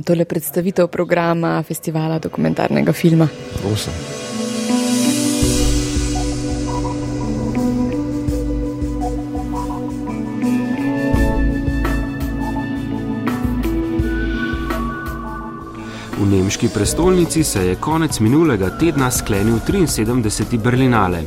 tole 0.05 0.25
predstavitev 0.25 0.88
programa 0.88 1.63
festivala 1.63 2.19
dokumentarnega 2.19 2.93
filma. 2.93 3.27
Prosim. 3.62 4.16
Nemški 16.29 16.69
prestolnici 16.74 17.43
se 17.43 17.67
je 17.67 17.75
konec 17.75 18.19
minulega 18.19 18.69
tedna 18.69 19.12
sklenil 19.12 19.55
73. 19.67 20.57
Berlinale. 20.60 21.24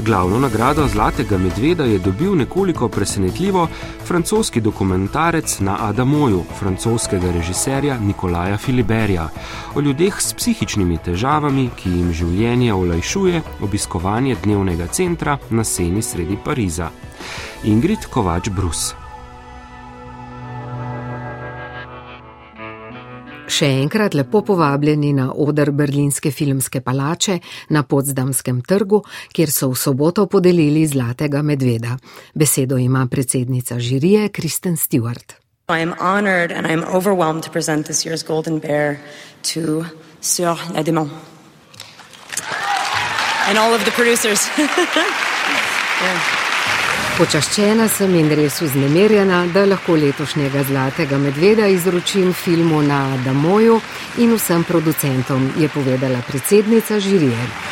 Glavno 0.00 0.38
nagrado 0.38 0.88
Zlatega 0.88 1.38
medveda 1.38 1.84
je 1.84 1.98
dobil 1.98 2.34
nekoliko 2.34 2.88
presenetljivo 2.88 3.68
francoski 4.06 4.60
dokumentarec 4.60 5.60
na 5.60 5.76
Adamoju, 5.80 6.44
francoskega 6.58 7.32
režiserja 7.32 7.98
Nikolaja 7.98 8.56
Filiberja, 8.56 9.28
o 9.74 9.80
ljudeh 9.80 10.20
s 10.20 10.34
psihičnimi 10.34 10.98
težavami, 10.98 11.70
ki 11.76 11.90
jim 11.90 12.12
življenje 12.12 12.74
olajšuje 12.74 13.42
obiskovanje 13.62 14.36
dnevnega 14.44 14.86
centra 14.86 15.38
na 15.50 15.64
seni 15.64 16.02
sredi 16.02 16.38
Pariza. 16.44 16.90
Ingrid 17.64 18.06
Kovač 18.10 18.48
Brus. 18.48 18.99
Še 23.50 23.66
enkrat 23.80 24.14
lepo 24.14 24.44
povabljeni 24.46 25.08
na 25.16 25.24
odr 25.34 25.72
Berlinske 25.74 26.30
filmske 26.30 26.80
palače 26.86 27.40
na 27.74 27.82
Potsdamskem 27.82 28.60
trgu, 28.62 29.00
kjer 29.34 29.50
so 29.50 29.72
v 29.72 29.78
soboto 29.80 30.26
podelili 30.30 30.84
Zlatega 30.86 31.42
medveda. 31.42 31.96
Besedo 32.34 32.78
ima 32.78 33.06
predsednica 33.10 33.78
žirije 33.78 34.28
Kristen 34.28 34.76
Stewart. 34.76 35.34
I 35.68 35.82
am 35.82 35.94
honored 35.98 36.52
and 36.52 36.66
I 36.66 36.72
am 36.72 36.84
overwhelmed 36.84 37.42
to 37.42 37.50
present 37.50 37.86
this 37.86 38.06
year's 38.06 38.22
Golden 38.22 38.60
Bear 38.60 38.98
to 39.54 39.84
Sur 40.20 40.54
la 40.74 40.82
Demon. 40.82 41.10
And 43.48 43.58
all 43.58 43.74
of 43.74 43.84
the 43.84 43.90
producers. 43.90 44.46
yeah. 44.58 46.39
Počaščena 47.20 47.84
sem 47.92 48.14
in 48.16 48.30
res 48.32 48.62
vznemirjena, 48.64 49.42
da 49.52 49.66
lahko 49.68 49.92
letošnjega 50.00 50.62
Zlatega 50.70 51.18
medveda 51.20 51.66
izročim 51.68 52.30
filmu 52.32 52.80
na 52.80 53.00
Damoju 53.26 53.74
in 54.24 54.32
vsem 54.38 54.64
producentom, 54.64 55.50
je 55.60 55.68
povedala 55.68 56.22
predsednica 56.30 56.96
žirije. 56.96 57.69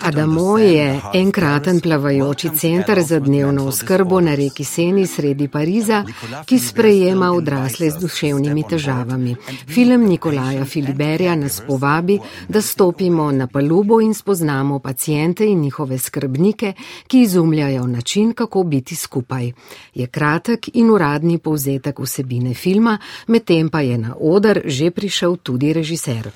Adamo 0.00 0.58
je 0.58 1.00
enkraten 1.14 1.80
plavajoči 1.80 2.50
center 2.58 3.02
za 3.02 3.20
dnevno 3.20 3.64
oskrbo 3.66 4.20
na 4.20 4.34
reki 4.34 4.64
Seni 4.64 5.06
sredi 5.06 5.48
Pariza, 5.48 6.04
ki 6.44 6.58
sprejema 6.58 7.32
odrasle 7.32 7.90
z 7.90 7.98
duševnimi 7.98 8.64
težavami. 8.68 9.36
Film 9.68 10.04
Nikolaja 10.08 10.64
Filiberja 10.64 11.36
nas 11.36 11.62
povabi, 11.66 12.18
da 12.48 12.62
stopimo 12.62 13.32
na 13.32 13.46
palubo 13.46 14.00
in 14.00 14.14
spoznamo 14.14 14.78
pacijente 14.78 15.46
in 15.46 15.60
njihove 15.60 15.98
skrbnike, 15.98 16.72
ki 17.06 17.20
izumljajo 17.20 17.86
način, 17.86 18.32
kako 18.32 18.62
biti 18.62 18.96
skupaj. 18.96 19.52
Je 19.94 20.06
kratek 20.06 20.68
in 20.74 20.90
uradni 20.90 21.38
povzetek 21.38 21.98
vsebine 21.98 22.54
filma, 22.54 22.98
medtem 23.26 23.68
pa 23.68 23.80
je 23.80 23.98
na 23.98 24.14
odr 24.20 24.60
že 24.64 24.90
prišel 24.90 25.36
tudi 25.36 25.72
režiser. 25.72 26.30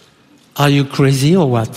Are 0.55 0.71
you 0.71 0.85
crazy 0.85 1.37
or 1.37 1.49
what? 1.49 1.71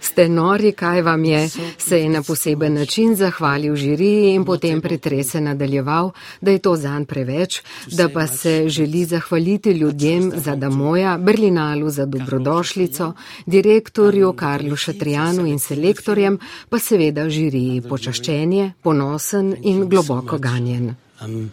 Ste 0.00 0.28
nori, 0.28 0.72
kaj 0.72 1.02
vam 1.02 1.24
je, 1.24 1.48
se 1.78 1.98
je 2.00 2.08
na 2.08 2.22
poseben 2.22 2.74
način 2.74 3.16
zahvalil 3.16 3.76
žiriji 3.76 4.34
in 4.34 4.44
potem 4.44 4.80
pretrese 4.80 5.40
nadaljeval, 5.40 6.10
da 6.40 6.50
je 6.50 6.58
to 6.58 6.76
zanj 6.76 7.04
preveč, 7.04 7.60
da 7.92 8.08
pa 8.08 8.26
se 8.26 8.68
želi 8.68 9.04
zahvaliti 9.04 9.70
ljudem 9.70 10.32
za 10.36 10.56
Damoja, 10.56 11.18
Berlinalu 11.18 11.90
za 11.90 12.06
dobrodošlico, 12.06 13.12
direktorju 13.46 14.32
Karlu 14.32 14.76
Šatrijanu 14.76 15.46
in 15.46 15.58
selektorjem, 15.58 16.38
pa 16.68 16.78
seveda 16.78 17.28
žiriji 17.30 17.82
počaščenje, 17.88 18.72
ponosen 18.82 19.54
in 19.62 19.88
globoko 19.88 20.38
ganjen. 20.38 20.94
Um, 21.20 21.50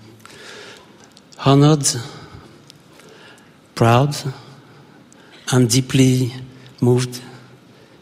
honored, 1.44 2.00
proud. 3.74 4.45
I'm 5.52 5.68
deeply 5.68 6.32
moved. 6.82 7.22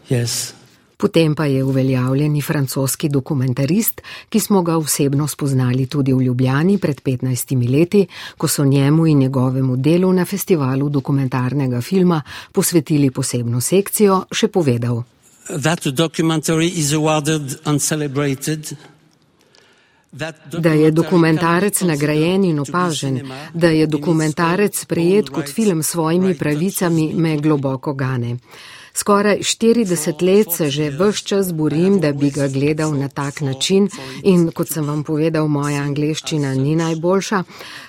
Yes. 0.10 0.54
Potem 0.98 1.36
pa 1.36 1.46
je 1.46 1.64
uveljavljeni 1.64 2.42
francoski 2.42 3.10
dokumentarist, 3.10 4.02
ki 4.30 4.40
smo 4.40 4.62
ga 4.62 4.78
osebno 4.78 5.28
spoznali 5.28 5.86
tudi 5.88 6.14
v 6.14 6.22
Ljubljani 6.24 6.78
pred 6.78 7.02
15 7.02 7.72
leti, 7.72 8.08
ko 8.38 8.48
so 8.48 8.66
njemu 8.66 9.08
in 9.08 9.18
njegovemu 9.18 9.76
delu 9.76 10.14
na 10.14 10.26
festivalu 10.26 10.90
dokumentarnega 10.90 11.82
filma 11.82 12.22
posvetili 12.52 13.12
posebno 13.12 13.62
sekcijo, 13.62 14.24
še 14.32 14.48
povedal. 14.48 15.04
That 15.48 15.88
documentary 15.88 16.68
is 16.68 16.94
awarded 16.94 17.60
and 17.66 17.82
celebrated 17.82 18.78
Da 20.60 20.70
je 20.70 20.92
dokumentarec 20.92 21.82
nagrajen 21.82 22.44
in 22.46 22.60
opažen, 22.60 23.20
da 23.54 23.68
je 23.68 23.88
dokumentarec 23.88 24.78
sprejet 24.78 25.30
kot 25.30 25.50
film 25.50 25.84
s 25.84 25.88
svojimi 25.88 26.38
pravicami, 26.38 27.14
me 27.16 27.38
globoko 27.38 27.94
gane. 27.94 28.38
Skoraj 28.96 29.38
40 29.38 30.22
let 30.22 30.48
se 30.52 30.70
že 30.70 30.90
vse 30.90 31.24
čas 31.24 31.54
borim, 31.54 32.00
da 32.00 32.12
bi 32.12 32.30
ga 32.30 32.48
gledal 32.48 32.94
na 32.94 33.08
tak 33.08 33.42
način 33.42 33.90
in 34.24 34.52
kot 34.52 34.70
sem 34.70 34.86
vam 34.86 35.04
povedal, 35.04 35.48
moja 35.48 35.82
angleščina 35.82 36.54
ni 36.56 36.76
najboljša. 36.76 37.44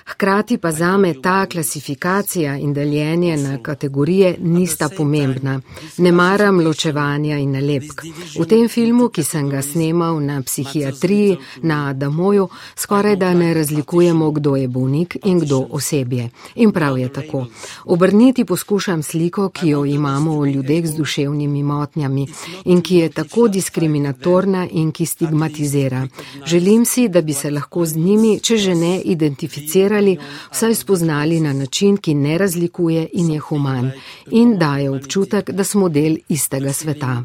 Hkrati 0.05 0.57
pa 0.57 0.71
zame 0.71 1.13
ta 1.21 1.45
klasifikacija 1.45 2.57
in 2.57 2.73
deljenje 2.73 3.37
na 3.37 3.57
kategorije 3.63 4.35
nista 4.39 4.89
pomembna. 4.97 5.61
Ne 5.97 6.11
maram 6.11 6.59
ločevanja 6.59 7.37
in 7.37 7.51
nalepk. 7.51 8.01
V 8.39 8.45
tem 8.45 8.69
filmu, 8.69 9.09
ki 9.09 9.23
sem 9.23 9.49
ga 9.49 9.61
snemal 9.61 10.19
na 10.21 10.41
psihiatriji, 10.41 11.37
na 11.61 11.89
Adamoju, 11.89 12.47
skoraj 12.75 13.15
da 13.15 13.33
ne 13.33 13.53
razlikujemo, 13.53 14.31
kdo 14.31 14.55
je 14.55 14.67
bolnik 14.67 15.17
in 15.23 15.39
kdo 15.39 15.67
osebje. 15.71 16.29
In 16.55 16.71
prav 16.71 16.97
je 16.97 17.13
tako. 17.13 17.45
Obrniti 17.85 18.45
poskušam 18.45 19.03
sliko, 19.03 19.49
ki 19.49 19.69
jo 19.69 19.85
imamo 19.85 20.39
o 20.39 20.45
ljudeh 20.45 20.85
z 20.85 20.94
duševnimi 20.97 21.63
motnjami 21.63 22.27
in 22.65 22.81
ki 22.81 22.95
je 22.95 23.09
tako 23.09 23.47
diskriminatorna 23.47 24.67
in 24.71 24.91
ki 24.91 25.05
stigmatizira. 25.05 26.07
Želim 26.45 26.85
si, 26.85 27.07
da 27.09 27.21
bi 27.21 27.33
se 27.33 27.51
lahko 27.51 27.85
z 27.85 27.95
njimi, 27.95 28.39
če 28.39 28.57
že 28.57 28.75
ne, 28.75 29.01
identificirali, 29.01 30.17
vsaj 30.51 30.75
spoznali 30.75 31.39
na 31.39 31.53
način, 31.53 31.97
ki 31.97 32.13
ne 32.13 32.37
razlikuje 32.37 33.07
in 33.13 33.31
je 33.31 33.39
human 33.39 33.91
in 34.31 34.57
daje 34.57 34.89
občutek, 34.89 35.51
da 35.51 35.63
smo 35.63 35.89
del 35.89 36.17
istega 36.29 36.73
sveta. 36.73 37.23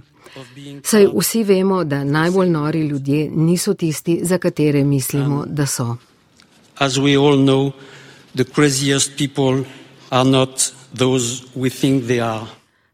Saj 0.84 1.06
vsi 1.16 1.42
vemo, 1.44 1.84
da 1.84 2.04
najbolj 2.04 2.50
nori 2.50 2.80
ljudje 2.86 3.30
niso 3.30 3.74
tisti, 3.74 4.20
za 4.22 4.38
katere 4.38 4.84
mislimo, 4.84 5.44
da 5.46 5.66
so. 5.66 5.96
As 6.78 6.96
we 6.96 7.16
all 7.18 7.36
know, 7.36 7.72
the 8.34 8.44
craziest 8.44 9.16
people 9.18 9.64
are 10.10 10.30
not 10.30 10.72
those 10.94 11.42
we 11.54 11.70
think 11.70 12.04
they 12.04 12.20
are. 12.20 12.46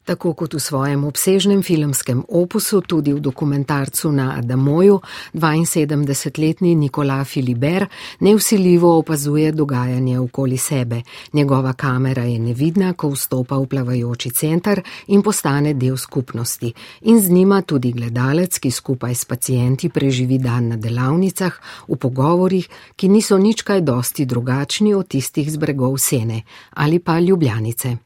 Tako 0.06 0.36
kot 0.38 0.54
v 0.54 0.62
svojem 0.62 1.02
obsežnem 1.02 1.66
filmskem 1.66 2.22
opusu, 2.30 2.78
tudi 2.78 3.10
v 3.10 3.18
dokumentarcu 3.18 4.12
na 4.14 4.38
Adamoju, 4.38 5.00
72-letni 5.34 6.74
Nikola 6.78 7.24
Filiber 7.24 7.86
neusiljivo 8.20 8.98
opazuje 8.98 9.52
dogajanje 9.52 10.18
okoli 10.18 10.58
sebe. 10.58 11.02
Njegova 11.32 11.72
kamera 11.72 12.22
je 12.22 12.38
nevidna, 12.38 12.92
ko 12.92 13.10
vstopa 13.10 13.58
v 13.58 13.66
plavajoči 13.66 14.30
center 14.30 14.82
in 15.06 15.22
postane 15.22 15.74
del 15.74 15.96
skupnosti. 15.96 16.72
In 17.10 17.20
z 17.20 17.30
njima 17.30 17.62
tudi 17.62 17.92
gledalec, 17.92 18.58
ki 18.58 18.70
skupaj 18.70 19.14
s 19.14 19.24
pacijenti 19.24 19.88
preživi 19.88 20.38
dan 20.38 20.68
na 20.68 20.76
delavnicah, 20.76 21.58
v 21.88 21.96
pogovorih, 21.98 22.68
ki 22.96 23.08
niso 23.08 23.38
nič 23.38 23.66
kaj 23.66 23.80
dosti 23.80 24.24
drugačni 24.24 24.94
od 24.94 25.08
tistih 25.08 25.50
z 25.50 25.56
bregov 25.56 25.98
Sene 25.98 26.42
ali 26.70 26.98
pa 26.98 27.18
Ljubljanice. 27.18 27.96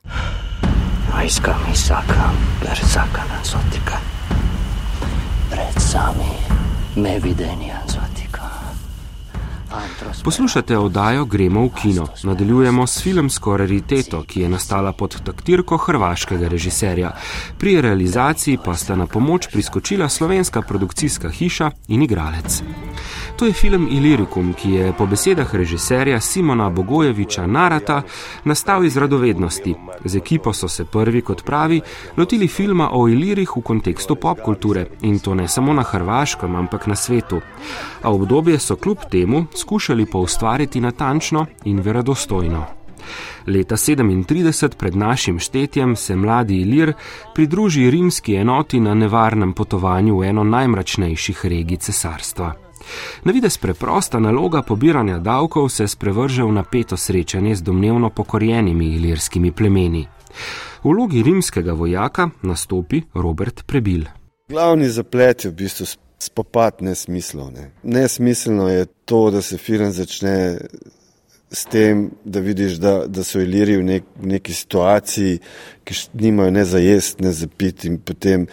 Rajska 1.14 1.54
misaka, 1.68 2.30
persaka 2.60 3.22
na 3.28 3.44
zotika. 3.44 3.96
Pred 5.50 5.82
sami 5.82 6.32
me 6.96 7.18
videnja 7.18 7.78
zotika. 7.86 8.40
Poslušate 10.24 10.78
oddajo 10.78 11.24
Gremo 11.24 11.64
v 11.64 11.70
kino. 11.82 12.06
Nadaljujemo 12.22 12.86
s 12.86 13.02
filmsko 13.02 13.56
rariteto, 13.56 14.22
ki 14.22 14.40
je 14.40 14.48
nastala 14.48 14.92
pod 14.92 15.22
taktirko 15.22 15.76
hrvaškega 15.76 16.48
režiserja. 16.48 17.12
Pri 17.58 17.80
realizaciji 17.80 18.58
pa 18.64 18.74
sta 18.76 18.96
na 18.96 19.06
pomoč 19.06 19.48
priskočila 19.52 20.08
slovenska 20.08 20.62
produkcijska 20.62 21.30
hiša 21.30 21.70
in 21.88 22.02
igralec. 22.02 22.62
To 23.40 23.46
je 23.46 23.52
film 23.52 23.88
Ilirikum, 23.90 24.52
ki 24.52 24.70
je 24.70 24.92
po 24.92 25.06
besedah 25.06 25.54
režiserja 25.54 26.20
Simona 26.20 26.70
Bogojeviča 26.70 27.46
Narata 27.46 28.02
nastal 28.44 28.84
iz 28.84 28.96
radovednosti. 28.96 29.74
Z 30.04 30.16
ekipo 30.16 30.52
so 30.52 30.68
se 30.68 30.84
prvi, 30.84 31.22
kot 31.22 31.44
pravi, 31.44 31.80
lotili 32.16 32.48
filma 32.48 32.90
o 32.92 33.08
Ilirih 33.08 33.56
v 33.56 33.62
kontekstu 33.62 34.16
popkulture 34.16 34.86
in 35.02 35.18
to 35.18 35.34
ne 35.34 35.48
samo 35.48 35.72
na 35.72 35.82
Hrvaškem, 35.82 36.56
ampak 36.56 36.86
na 36.86 36.96
svetu. 36.96 37.40
A 38.02 38.12
obdobje 38.12 38.58
so 38.58 38.76
kljub 38.76 39.08
temu 39.10 39.46
skušali 39.56 40.06
poustvariti 40.06 40.80
natančno 40.80 41.46
in 41.64 41.80
verodostojno. 41.80 42.64
Leta 43.46 43.76
37 43.76 44.74
pred 44.76 44.96
našim 44.96 45.38
štetjem 45.38 45.96
se 45.96 46.16
mladi 46.16 46.60
Ilir 46.60 46.92
pridruži 47.34 47.90
rimski 47.90 48.34
enoti 48.34 48.80
na 48.80 48.94
nevarnem 48.94 49.52
potovanju 49.52 50.18
v 50.18 50.24
eno 50.24 50.44
najmračnejših 50.44 51.46
regij 51.46 51.76
cesarstva. 51.76 52.69
Na 53.24 53.32
vides 53.32 53.58
preprosta 53.58 54.18
naloga 54.18 54.62
pobiranja 54.62 55.18
davkov 55.18 55.68
se 55.68 55.88
sprevrže 55.88 56.42
v 56.42 56.52
napeto 56.52 56.96
srečanje 56.96 57.56
z 57.56 57.62
domnevno 57.62 58.10
pokorjenimi 58.10 58.94
ilirskimi 58.96 59.52
plemeni. 59.52 60.06
V 60.82 60.88
vlogi 60.88 61.22
rimskega 61.22 61.72
vojaka 61.72 62.30
nastopi 62.42 63.02
Robert 63.14 63.66
Prebil. 63.66 64.04
Glavni 64.48 64.88
zaplet 64.88 65.44
je 65.44 65.50
v 65.50 65.54
bistvu 65.54 65.86
spopad 66.18 66.82
nesmislov. 66.82 67.52
Ne. 67.52 67.70
Nesmiselno 67.82 68.68
je 68.68 68.86
to, 69.04 69.30
da 69.30 69.42
se 69.42 69.58
film 69.58 69.92
začne 69.92 70.58
s 71.50 71.64
tem, 71.64 72.10
da 72.24 72.40
vidiš, 72.40 72.72
da, 72.72 73.06
da 73.06 73.24
so 73.24 73.40
iliri 73.40 73.76
v, 73.76 73.84
nek, 73.84 74.04
neki 74.22 74.54
situaciji, 74.54 75.38
ki 75.84 75.94
nimajo 76.14 76.50
ne 76.50 76.64
za 76.64 76.78
jesti, 76.78 77.24
ne 77.24 77.32
za 77.32 77.48
piti 77.48 77.88
in 77.88 77.98
potem. 77.98 78.46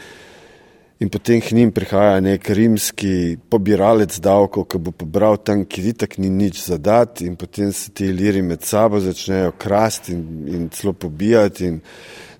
In 0.99 1.09
potem 1.09 1.41
k 1.41 1.53
njim 1.53 1.71
prihaja 1.71 2.19
nek 2.25 2.49
rimski 2.49 3.37
pobiralec 3.49 4.15
davkov, 4.17 4.65
ki 4.65 4.79
bo 4.81 4.91
pobral 4.91 5.37
tam, 5.37 5.61
kjer 5.69 5.91
itak 5.91 6.17
ni 6.17 6.29
nič 6.33 6.63
zadati, 6.65 7.27
in 7.29 7.35
potem 7.37 7.69
se 7.69 7.91
ti 7.93 8.09
liri 8.09 8.41
med 8.41 8.65
sabo 8.65 8.97
začnejo 8.99 9.51
krasti 9.61 10.15
in, 10.17 10.23
in 10.49 10.63
celo 10.73 10.95
pobijati. 10.97 11.69
In, 11.69 11.79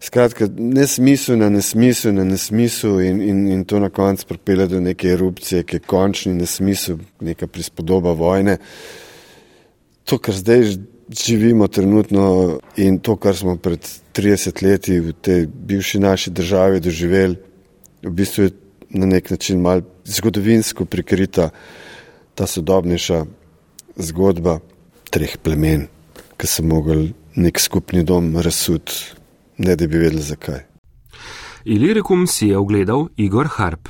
skratka, 0.02 0.50
nesmisel 0.58 1.38
na 1.38 1.52
nesmisel 1.54 2.18
na 2.18 2.26
nesmisel 2.26 2.98
in, 3.06 3.22
in, 3.22 3.46
in 3.54 3.64
to 3.66 3.80
na 3.80 3.92
koncu 3.94 4.26
pripelje 4.26 4.68
do 4.74 4.82
neke 4.82 5.14
erupcije, 5.14 5.62
ki 5.64 5.78
je 5.78 5.86
končni 5.86 6.34
nesmisel, 6.34 6.98
neka 7.22 7.46
prispodoba 7.48 8.18
vojne. 8.18 8.58
To, 10.10 10.18
kar 10.18 10.34
zdaj 10.34 10.80
živimo 11.14 11.68
trenutno 11.68 12.58
in 12.76 12.98
to, 13.00 13.16
kar 13.22 13.38
smo 13.38 13.54
pred 13.62 13.86
30 14.18 14.64
leti 14.66 14.98
v 15.00 15.14
tej 15.14 15.46
bivši 15.46 16.02
naši 16.02 16.34
državi 16.34 16.82
doživeli, 16.82 17.47
v 18.04 18.12
bistvu 18.12 18.44
je 18.44 18.51
na 18.89 19.06
nek 19.06 19.32
način 19.32 19.62
mal 19.62 19.82
zgodovinsko 20.06 20.86
prikrita 20.86 21.50
ta 22.36 22.48
sodobnejša 22.48 23.25
zgodba 23.98 24.60
treh 25.10 25.38
plemen, 25.38 25.88
ki 26.38 26.48
so 26.48 26.63
mogli 26.63 27.13
nek 27.36 27.60
skupni 27.60 28.04
dom 28.04 28.36
razsuditi, 28.38 29.18
ne 29.58 29.75
da 29.75 29.88
bi 29.88 29.98
vedeli 29.98 30.22
zakaj. 30.22 30.60
Ilirikum 31.66 32.27
si 32.27 32.48
je 32.48 32.58
ogledal 32.58 33.08
Igor 33.18 33.48
Harp. 33.58 33.89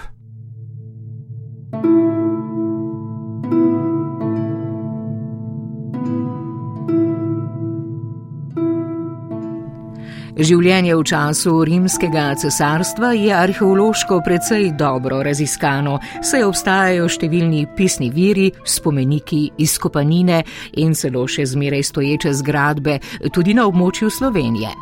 Življenje 10.38 10.94
v 10.94 11.04
času 11.10 11.52
rimskega 11.66 12.28
cesarstva 12.38 13.10
je 13.18 13.32
arheološko 13.34 14.20
precej 14.22 14.68
dobro 14.78 15.24
raziskano, 15.26 15.96
saj 16.22 16.46
obstajajo 16.46 17.08
številni 17.10 17.64
pisni 17.74 18.12
viri, 18.14 18.52
spomeniki, 18.62 19.48
izkopanine 19.66 20.44
in 20.78 20.94
celo 20.94 21.26
še 21.26 21.48
zmeraj 21.50 21.88
stoječe 21.90 22.36
zgradbe 22.44 23.00
tudi 23.34 23.58
na 23.58 23.66
območju 23.66 24.14
Slovenije 24.14 24.76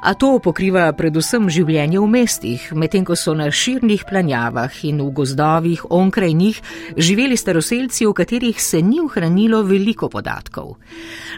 a 0.00 0.14
to 0.14 0.36
pokriva 0.42 0.86
predvsem 0.96 1.48
življenje 1.52 2.00
v 2.00 2.08
mestih, 2.10 2.64
medtem 2.78 3.04
ko 3.06 3.16
so 3.18 3.34
na 3.38 3.48
širnih 3.50 4.04
planjavah 4.08 4.82
in 4.88 5.02
v 5.02 5.10
gozdovih 5.16 5.84
onkraj 5.90 6.32
njih 6.34 6.60
živeli 6.96 7.36
staroseljci, 7.36 8.06
v 8.06 8.16
katerih 8.16 8.62
se 8.62 8.82
ni 8.82 9.00
ohranilo 9.02 9.62
veliko 9.62 10.08
podatkov. 10.08 10.76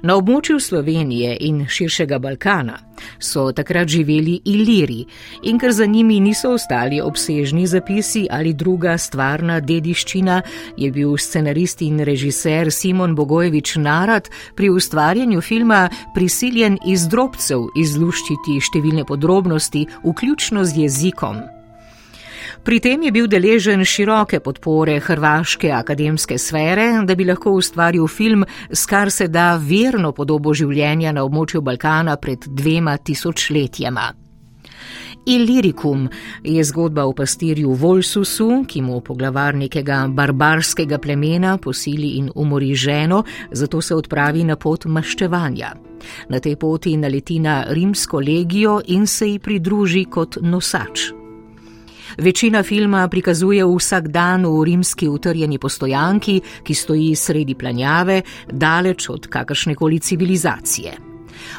Na 0.03 0.17
območju 0.17 0.61
Slovenije 0.61 1.37
in 1.41 1.65
širšega 1.69 2.19
Balkana 2.19 2.79
so 3.19 3.53
takrat 3.53 3.89
živeli 3.89 4.41
iliri 4.45 5.05
in 5.43 5.59
ker 5.59 5.73
za 5.73 5.87
njimi 5.87 6.21
niso 6.21 6.53
ostali 6.53 7.01
obsežni 7.01 7.67
zapisi 7.67 8.27
ali 8.31 8.53
druga 8.53 8.99
stvarna 8.99 9.61
dediščina, 9.61 10.43
je 10.77 10.91
bil 10.91 11.17
scenarist 11.17 11.83
in 11.83 12.01
režiser 12.01 12.73
Simon 12.73 13.15
Bogojevič 13.15 13.77
Narad 13.77 14.29
pri 14.55 14.71
ustvarjanju 14.71 15.41
filma 15.41 15.89
prisiljen 16.15 16.79
iz 16.87 17.09
drobcev 17.09 17.69
izluščiti 17.77 18.61
številne 18.61 19.05
podrobnosti, 19.05 19.87
vključno 20.05 20.65
z 20.65 20.87
jezikom. 20.87 21.54
Pri 22.65 22.81
tem 22.81 23.03
je 23.03 23.11
bil 23.13 23.27
deležen 23.29 23.85
široke 23.85 24.39
podpore 24.41 24.97
hrvaške 25.01 25.69
akademske 25.69 26.39
sfere, 26.41 26.87
da 27.05 27.15
bi 27.15 27.27
lahko 27.29 27.51
ustvaril 27.59 28.07
film 28.09 28.45
s 28.71 28.87
kar 28.87 29.11
se 29.13 29.27
da 29.29 29.59
verno 29.61 30.13
podobo 30.17 30.55
življenja 30.55 31.13
na 31.13 31.27
območju 31.29 31.61
Balkana 31.61 32.17
pred 32.17 32.47
dvema 32.49 32.97
tisočletjema. 32.97 34.07
Illirikum 35.27 36.07
je 36.45 36.65
zgodba 36.65 37.05
o 37.05 37.13
pastirju 37.13 37.73
Volsusu, 37.73 38.65
ki 38.69 38.81
mu 38.83 39.01
poglavar 39.01 39.57
nekega 39.57 40.07
barbarskega 40.09 40.99
plemena 40.99 41.59
posili 41.59 42.15
in 42.17 42.31
umori 42.35 42.75
ženo, 42.75 43.25
zato 43.53 43.81
se 43.81 43.95
odpravi 43.95 44.45
na 44.45 44.57
pot 44.57 44.85
maščevanja. 44.85 45.75
Na 46.29 46.41
tej 46.41 46.57
poti 46.57 46.97
naleti 46.97 47.39
na 47.45 47.65
rimsko 47.69 48.21
legijo 48.21 48.81
in 48.87 49.07
se 49.07 49.29
ji 49.29 49.39
pridruži 49.39 50.05
kot 50.05 50.41
nosač. 50.41 51.24
Večina 52.19 52.63
filma 52.63 53.09
prikazuje 53.09 53.65
vsak 53.65 54.09
dan 54.09 54.47
v 54.47 54.65
rimski 54.65 55.09
utrjeni 55.09 55.59
postojanki, 55.59 56.41
ki 56.63 56.75
stoji 56.75 57.15
sredi 57.17 57.55
planjave, 57.55 58.23
daleč 58.53 59.09
od 59.11 59.27
kakršnekoli 59.27 59.99
civilizacije. 59.99 61.15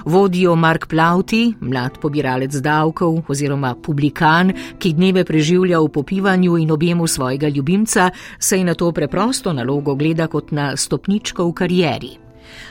Vodijo 0.05 0.55
Mark 0.55 0.87
Plauti, 0.87 1.53
mlad 1.59 1.97
pobiralec 2.01 2.55
davkov 2.55 3.21
oziroma 3.27 3.75
publikan, 3.75 4.53
ki 4.79 4.93
dneve 4.93 5.25
preživlja 5.25 5.79
v 5.79 5.89
popivanju 5.89 6.57
in 6.57 6.71
objemu 6.71 7.07
svojega 7.07 7.49
ljubimca, 7.49 8.09
saj 8.39 8.63
na 8.63 8.73
to 8.73 8.91
preprosto 8.91 9.53
nalogo 9.53 9.95
gleda 9.95 10.27
kot 10.27 10.51
na 10.51 10.75
stopničko 10.77 11.47
v 11.49 11.53
karieri. 11.53 12.24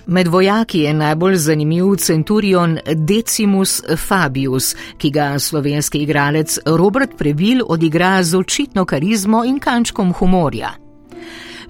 Med 0.07 0.29
vojaki 0.29 0.81
je 0.81 0.95
najbolj 0.95 1.37
zanimiv 1.37 1.97
centurion 1.97 2.79
Decimus 2.95 3.83
Fabius, 3.97 4.75
ki 4.99 5.11
ga 5.11 5.39
slovenski 5.39 6.03
igralec 6.03 6.59
Robert 6.67 7.17
Prebil 7.19 7.63
odigra 7.69 8.23
z 8.23 8.37
očitno 8.37 8.85
karizmo 8.85 9.45
in 9.45 9.59
kančkom 9.59 10.13
humorja. 10.13 10.75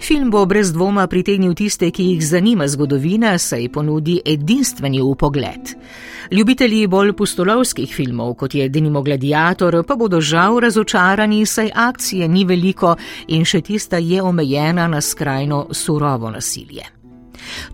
Film 0.00 0.30
bo 0.30 0.44
brez 0.46 0.72
dvoma 0.72 1.06
pritegnil 1.06 1.54
tiste, 1.54 1.90
ki 1.90 2.04
jih 2.04 2.26
zanima 2.26 2.66
zgodovina, 2.68 3.38
saj 3.38 3.68
ponudi 3.72 4.18
edinstveni 4.26 5.00
upogled. 5.02 5.74
Ljubitelji 6.32 6.86
bolj 6.86 7.12
pustolovskih 7.12 7.94
filmov, 7.94 8.34
kot 8.34 8.54
je 8.54 8.68
Denimo 8.68 9.02
Gladiator, 9.02 9.82
pa 9.86 9.96
bodo 9.96 10.20
žal 10.20 10.58
razočarani, 10.60 11.46
saj 11.46 11.70
akcije 11.74 12.28
ni 12.28 12.44
veliko 12.44 12.96
in 13.28 13.44
še 13.44 13.60
tista 13.60 13.98
je 13.98 14.22
omejena 14.22 14.88
na 14.88 15.00
skrajno 15.00 15.66
surovo 15.72 16.30
nasilje. 16.30 17.03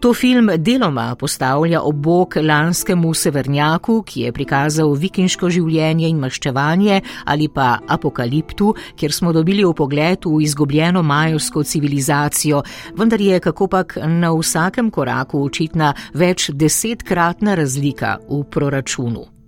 To 0.00 0.14
film 0.14 0.50
deloma 0.56 1.14
postavlja 1.14 1.82
ob 1.82 1.96
bok 1.96 2.36
lanskemu 2.36 3.14
severnjaku, 3.14 4.02
ki 4.02 4.26
je 4.26 4.32
prikazal 4.32 4.94
vikinško 4.94 5.50
življenje 5.50 6.08
in 6.08 6.20
maščevanje, 6.20 7.00
ali 7.24 7.48
pa 7.48 7.78
apokaliptu, 7.88 8.74
kjer 8.96 9.12
smo 9.12 9.32
dobili 9.32 9.64
v 9.64 9.74
pogled 9.74 10.26
v 10.26 10.42
izgubljeno 10.44 11.02
majovsko 11.02 11.64
civilizacijo, 11.64 12.62
vendar 12.96 13.20
je 13.20 13.40
kakopak 13.40 13.98
na 14.06 14.32
vsakem 14.36 14.90
koraku 14.90 15.44
očitna 15.44 15.94
več 16.14 16.50
desetkratna 16.54 17.54
razlika 17.54 18.18
v 18.28 18.44
proračunu. 18.50 19.39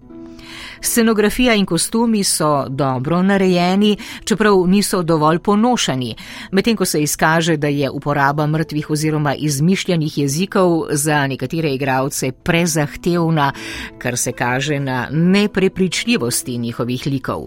Scenografija 0.83 1.55
in 1.55 1.66
kostumi 1.66 2.25
so 2.25 2.66
dobro 2.68 3.23
narejeni, 3.23 3.97
čeprav 4.25 4.66
niso 4.66 5.03
dovolj 5.03 5.38
ponošani, 5.38 6.14
medtem 6.53 6.77
ko 6.77 6.85
se 6.85 7.03
izkaže, 7.03 7.57
da 7.57 7.68
je 7.68 7.90
uporaba 7.90 8.47
mrtvih 8.47 8.90
oziroma 8.90 9.35
izmišljenih 9.35 10.18
jezikov 10.18 10.83
za 10.90 11.27
nekatere 11.27 11.75
igralce 11.75 12.33
prezahtevna, 12.33 13.53
kar 13.99 14.16
se 14.16 14.33
kaže 14.33 14.81
na 14.81 15.09
neprepričljivosti 15.11 16.59
njihovih 16.59 17.07
likov. 17.07 17.47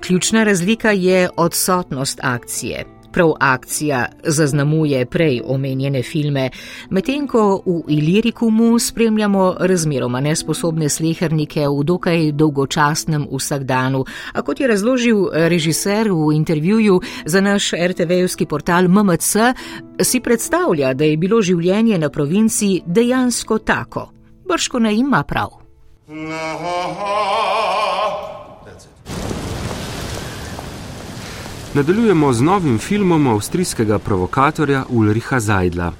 Ključna 0.00 0.44
razlika 0.44 0.90
je 0.90 1.28
odsotnost 1.36 2.20
akcije. 2.22 3.03
Prav 3.14 3.32
akcija 3.40 4.06
zaznamuje 4.24 5.06
prej 5.06 5.40
omenjene 5.44 6.02
filme, 6.02 6.50
medtem 6.90 7.28
ko 7.30 7.62
v 7.66 7.82
Ilirikumu 7.88 8.78
spremljamo 8.78 9.54
razmeroma 9.60 10.20
nesposobne 10.20 10.88
slehernike 10.88 11.68
v 11.68 11.84
dokaj 11.84 12.32
dolgočasnem 12.32 13.28
vsakdanu. 13.30 14.04
A 14.32 14.42
kot 14.42 14.60
je 14.60 14.66
razložil 14.68 15.28
režiser 15.32 16.10
v 16.10 16.34
intervjuju 16.34 17.00
za 17.24 17.40
naš 17.40 17.70
RTV-jevski 17.72 18.46
portal 18.46 18.88
MMC, 18.88 19.36
si 20.02 20.20
predstavlja, 20.20 20.94
da 20.94 21.04
je 21.04 21.16
bilo 21.16 21.42
življenje 21.42 21.98
na 21.98 22.10
provinciji 22.10 22.82
dejansko 22.86 23.58
tako. 23.58 24.08
Brško 24.48 24.78
ne 24.78 24.96
ima 24.96 25.22
prav. 25.22 25.48
Nadaljujemo 31.74 32.32
z 32.32 32.42
novim 32.42 32.78
filmom 32.78 33.26
avstrijskega 33.26 33.98
provokatorja 33.98 34.84
Ulriha 34.88 35.40
Zajdla. 35.40 35.92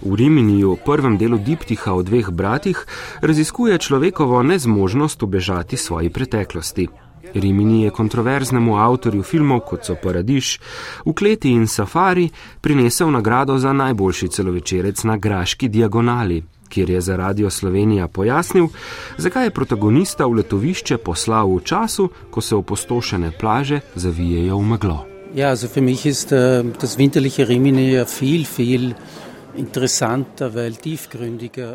V 0.00 0.14
Riminiju, 0.16 0.76
prvem 0.84 1.18
delu 1.18 1.38
diptiha 1.38 1.92
o 1.92 2.02
dveh 2.02 2.30
bratih, 2.30 2.86
raziskuje 3.20 3.78
človekovo 3.78 4.42
nezmožnost 4.42 5.22
ubežati 5.22 5.76
svoji 5.76 6.10
preteklosti. 6.10 6.88
Rimini 7.34 7.82
je 7.82 7.90
kontroverznemu 7.90 8.78
avtorju 8.78 9.22
filmov 9.22 9.60
kot 9.60 9.84
so 9.84 9.96
Paradiš, 10.02 10.60
Ukleti 11.04 11.50
in 11.50 11.66
Safari 11.66 12.30
prinesel 12.60 13.10
nagrado 13.10 13.58
za 13.58 13.72
najboljši 13.72 14.28
celovečerec 14.28 15.04
na 15.04 15.16
Graški 15.16 15.68
diagonali, 15.68 16.42
kjer 16.68 16.90
je 16.90 17.00
za 17.00 17.16
Radio 17.16 17.50
Slovenija 17.50 18.08
pojasnil, 18.08 18.68
zakaj 19.18 19.44
je 19.44 19.50
protagonista 19.50 20.26
v 20.26 20.40
letovišče 20.40 20.96
poslal 20.96 21.56
v 21.56 21.60
času, 21.64 22.08
ko 22.30 22.40
se 22.40 22.56
opustošene 22.56 23.32
plaže 23.40 23.80
zavijejo 23.94 24.56
v 24.56 24.64
meglo. 24.64 25.07
Ja, 25.34 25.56
za 25.56 25.68
me 25.80 25.92
je 25.92 26.14
to 26.80 26.86
winterliche 26.96 27.44
Rimini 27.44 27.92
ja 27.92 28.04
viel, 28.20 28.44
viel. 28.56 28.94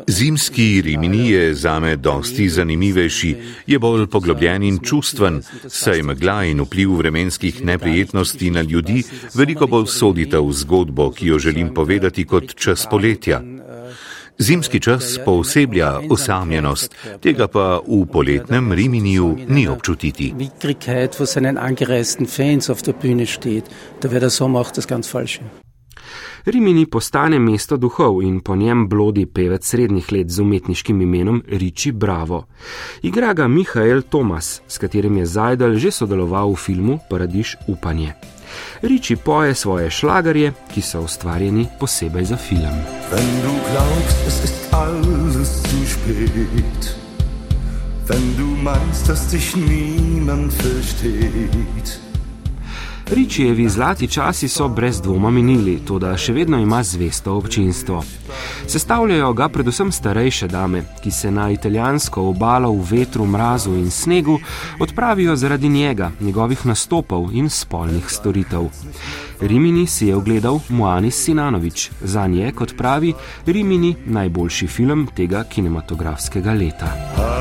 Zimski 0.06 0.82
Rimini 0.82 1.30
je 1.30 1.54
zame 1.54 1.96
dosti 1.96 2.48
zanimivejši, 2.48 3.36
je 3.66 3.78
bolj 3.78 4.06
poglobljen 4.06 4.62
in 4.62 4.78
čustven, 4.78 5.42
saj 5.68 6.02
megla 6.02 6.44
in 6.44 6.62
vpliv 6.64 6.96
vremenskih 6.96 7.64
neprijetnosti 7.64 8.50
na 8.50 8.62
ljudi 8.62 9.02
veliko 9.34 9.66
bolj 9.66 9.86
sodita 9.86 10.40
v 10.40 10.52
zgodbo, 10.52 11.10
ki 11.10 11.26
jo 11.26 11.38
želim 11.38 11.74
povedati 11.74 12.24
kot 12.24 12.54
čas 12.54 12.86
poletja. 12.90 13.42
Zimski 14.38 14.80
čas 14.80 15.18
pooseblja 15.24 16.00
osamljenost, 16.10 16.94
tega 17.20 17.48
pa 17.48 17.80
v 17.86 18.06
poletnem 18.12 18.72
Riminiju 18.72 19.36
ni 19.48 19.68
občutiti. 19.68 20.34
Rimini 26.44 26.86
postane 26.86 27.38
mesto 27.38 27.76
duhov 27.76 28.22
in 28.22 28.40
po 28.40 28.56
njem 28.56 28.88
blodi 28.88 29.26
pevec 29.26 29.64
srednjih 29.64 30.12
let 30.12 30.28
z 30.28 30.40
umetniškim 30.40 31.00
imenom 31.02 31.42
Riči 31.48 31.92
Bravo. 31.92 32.44
Igra 33.02 33.32
ga 33.32 33.48
Mihael 33.48 34.02
Tomas, 34.02 34.60
s 34.68 34.78
katerim 34.78 35.16
je 35.16 35.26
Zajdel 35.26 35.78
že 35.78 35.90
sodeloval 35.90 36.52
v 36.52 36.56
filmu 36.56 36.98
Paradiš 37.10 37.56
upanje. 37.68 38.33
Riči 38.82 39.16
poje 39.16 39.54
svoje 39.54 39.90
šlagarje, 39.90 40.52
ki 40.74 40.82
so 40.82 41.00
ustvarjeni 41.00 41.66
posebej 41.80 42.24
za 42.24 42.36
film. 42.36 42.78
Wenn 48.06 48.36
du 48.36 48.44
meinst, 48.62 49.08
dass 49.08 49.28
dich 49.28 49.56
niemand 49.56 50.52
versteht. 50.52 52.03
Ričijevi 53.10 53.68
zlati 53.68 54.08
časi 54.08 54.48
so 54.48 54.68
brez 54.68 55.00
dvoma 55.00 55.30
minili, 55.30 55.78
tudi 55.86 56.08
še 56.18 56.32
vedno 56.32 56.58
ima 56.58 56.82
zvesto 56.82 57.34
občinstvo. 57.36 58.02
Sestavljajo 58.66 59.32
ga 59.32 59.48
predvsem 59.48 59.92
starejše 59.92 60.48
dame, 60.48 60.82
ki 61.02 61.10
se 61.10 61.30
na 61.30 61.50
italijansko 61.50 62.22
obalo 62.22 62.72
v 62.72 62.86
vetru, 62.90 63.26
mrazu 63.26 63.74
in 63.76 63.90
snegu 63.90 64.38
odpravijo 64.80 65.36
zaradi 65.36 65.68
njega, 65.68 66.10
njegovih 66.20 66.66
nastopov 66.66 67.28
in 67.32 67.50
spolnih 67.50 68.08
storitev. 68.08 68.70
Rimini 69.40 69.86
si 69.86 70.06
je 70.06 70.16
ogledal 70.16 70.60
Moanis 70.68 71.24
Sinanovič, 71.24 71.90
za 72.00 72.26
nje, 72.26 72.52
kot 72.52 72.76
pravi, 72.76 73.12
Rimini 73.46 73.96
najboljši 74.06 74.66
film 74.66 75.08
tega 75.16 75.44
kinematografskega 75.44 76.52
leta. 76.52 77.33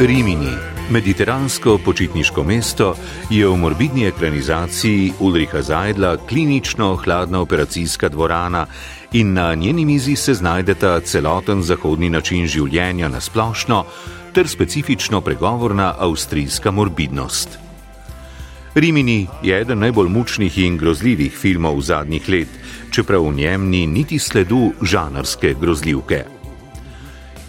Rimini, 0.00 0.56
mediteransko 0.90 1.78
počitniško 1.84 2.42
mesto, 2.44 2.94
je 3.30 3.48
v 3.48 3.56
morbidni 3.56 4.06
ekranizaciji 4.08 5.12
Ulriha 5.20 5.60
Zajdla 5.62 6.16
klinično 6.16 6.96
hladna 6.96 7.40
operacijska 7.40 8.08
dvorana 8.08 8.66
in 9.12 9.32
na 9.32 9.54
njeni 9.54 9.84
mizi 9.84 10.16
se 10.16 10.34
znajdeta 10.34 11.00
celoten 11.00 11.62
zahodni 11.62 12.10
način 12.10 12.46
življenja 12.46 13.08
na 13.08 13.20
splošno 13.20 13.84
ter 14.32 14.48
specifično 14.48 15.20
pregovorna 15.20 15.94
avstrijska 15.98 16.70
morbidnost. 16.70 17.58
Rimini 18.74 19.26
je 19.42 19.60
eden 19.60 19.78
najbolj 19.78 20.08
mučnih 20.08 20.58
in 20.58 20.78
grozljivih 20.78 21.32
filmov 21.32 21.80
zadnjih 21.80 22.28
let, 22.28 22.48
čeprav 22.90 23.28
v 23.28 23.36
njem 23.36 23.68
ni 23.68 23.86
niti 23.86 24.18
sledu 24.18 24.72
žanrske 24.82 25.54
grozljivke. 25.60 26.39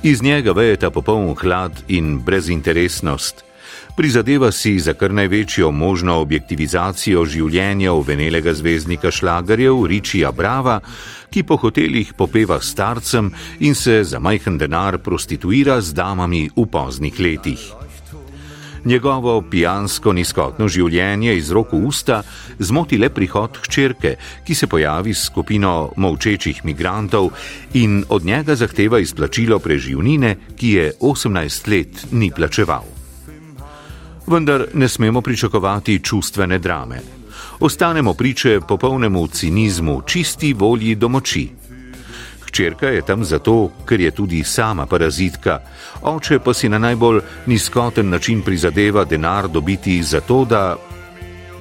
Iz 0.04 0.22
njega 0.22 0.52
vejeta 0.52 0.90
popoln 0.90 1.36
hlad 1.36 1.84
in 1.88 2.20
brezinteresnost. 2.26 3.44
Prizadeva 3.98 4.52
si 4.52 4.80
za 4.80 4.94
kar 4.94 5.14
največjo 5.14 5.72
možno 5.72 6.16
objektivizacijo 6.24 7.26
življenja 7.26 7.94
uvenelega 7.94 8.54
zvezdnika 8.54 9.12
šlagarjev 9.12 9.86
Ričija 9.86 10.32
Brava, 10.32 10.80
ki 11.30 11.44
po 11.44 11.60
hotelih 11.62 12.14
popeva 12.18 12.58
starcem 12.60 13.30
in 13.60 13.76
se 13.76 14.04
za 14.04 14.20
majhen 14.20 14.58
denar 14.58 14.98
prostituira 14.98 15.82
z 15.82 15.94
damami 15.94 16.48
v 16.56 16.66
poznih 16.66 17.20
letih. 17.20 17.90
Njegovo 18.86 19.41
pijansko 19.41 20.13
nizkotno 20.13 20.65
življenje 20.67 21.36
iz 21.38 21.52
roko 21.54 21.78
usta 21.78 22.24
zmoti 22.60 22.98
le 22.98 23.12
prihod 23.13 23.60
hčerke, 23.62 24.15
ki 24.46 24.56
se 24.56 24.67
pojavi 24.67 25.13
s 25.13 25.28
skupino 25.30 25.91
molčečih 25.98 26.63
migrantov 26.65 27.30
in 27.78 28.02
od 28.10 28.26
njega 28.26 28.56
zahteva 28.56 29.00
izplačilo 29.00 29.60
preživnine, 29.60 30.36
ki 30.58 30.74
je 30.74 30.91
18 31.00 31.70
let 31.70 32.06
ni 32.12 32.32
plačeval. 32.32 32.86
Vendar 34.28 34.65
ne 34.74 34.89
smemo 34.89 35.22
pričakovati 35.22 36.00
čustvene 36.00 36.60
drame. 36.60 37.02
Ostanemo 37.60 38.13
priče 38.13 38.60
popolnemu 38.67 39.28
cinizmu, 39.28 40.02
čisti 40.08 40.54
volji 40.54 40.96
domoči. 40.96 41.61
Hčerka 42.52 42.90
je 42.92 43.02
tam 43.02 43.24
zato, 43.24 43.72
ker 43.88 44.02
je 44.02 44.12
tudi 44.12 44.44
sama 44.44 44.84
parazitka, 44.86 45.62
oče 46.04 46.40
pa 46.44 46.52
si 46.54 46.68
na 46.70 46.78
najbolj 46.84 47.22
nizkoten 47.48 48.10
način 48.10 48.42
prizadeva 48.42 49.06
denar 49.06 49.48
dobiti 49.48 50.04
zato, 50.04 50.44
da 50.46 50.76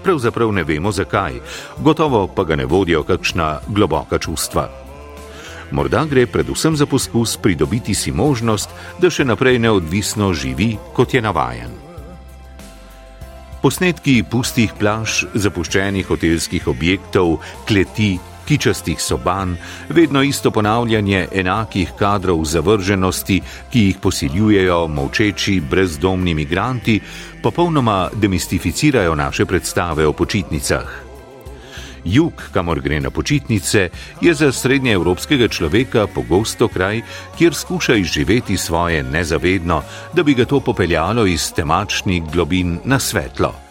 pravzaprav 0.02 0.52
ne 0.52 0.64
vemo 0.64 0.90
zakaj, 0.92 1.38
gotovo 1.78 2.26
pa 2.26 2.44
ga 2.44 2.56
ne 2.56 2.66
vodijo 2.66 3.02
kakšna 3.02 3.60
globoka 3.68 4.18
čustva. 4.18 4.66
Morda 5.70 6.02
gre 6.10 6.26
predvsem 6.26 6.76
za 6.76 6.86
poskus 6.86 7.36
pridobiti 7.36 7.94
si 7.94 8.10
možnost, 8.12 8.74
da 8.98 9.10
še 9.10 9.24
naprej 9.24 9.60
neodvisno 9.62 10.32
živi, 10.34 10.74
kot 10.92 11.14
je 11.14 11.22
navajen. 11.22 11.70
Posnetki 13.62 14.24
pustih 14.26 14.74
plaž, 14.74 15.22
zapuščenih 15.34 16.08
hotelskih 16.08 16.66
objektov, 16.66 17.38
kleti, 17.68 18.16
kičastih 18.50 18.98
soban, 18.98 19.56
vedno 19.88 20.22
isto 20.22 20.50
ponavljanje 20.50 21.28
enakih 21.32 21.92
kadrov 21.98 22.42
zavrženosti, 22.44 23.40
ki 23.70 23.82
jih 23.84 24.00
posiljujejo 24.02 24.86
molčeči 24.88 25.60
brezdomni 25.70 26.34
migranti, 26.34 26.98
popolnoma 27.42 28.08
demistificirajo 28.12 29.14
naše 29.14 29.46
predstave 29.46 30.06
o 30.06 30.12
počitnicah. 30.12 30.90
Jug, 32.04 32.42
kamor 32.52 32.80
gre 32.80 33.00
na 33.00 33.10
počitnice, 33.10 33.88
je 34.20 34.34
za 34.34 34.52
srednjeevropskega 34.52 35.48
človeka 35.48 36.06
pogosto 36.14 36.68
kraj, 36.68 37.02
kjer 37.38 37.54
skuša 37.54 37.94
izživeti 37.94 38.56
svoje 38.56 39.02
nezavedno, 39.02 39.82
da 40.12 40.22
bi 40.22 40.34
ga 40.34 40.44
to 40.44 40.60
popeljalo 40.60 41.26
iz 41.26 41.52
temačnih 41.52 42.22
globin 42.32 42.78
na 42.84 42.98
svetlo. 42.98 43.69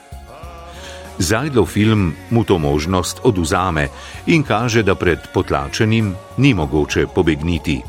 Zajdlov 1.19 1.67
film 1.67 2.15
mu 2.31 2.43
to 2.43 2.57
možnost 2.57 3.19
oduzame 3.23 3.87
in 4.27 4.43
kaže, 4.43 4.83
da 4.83 4.95
pred 4.95 5.19
potlačenim 5.33 6.15
ni 6.37 6.53
mogoče 6.53 7.07
pobegniti. 7.15 7.81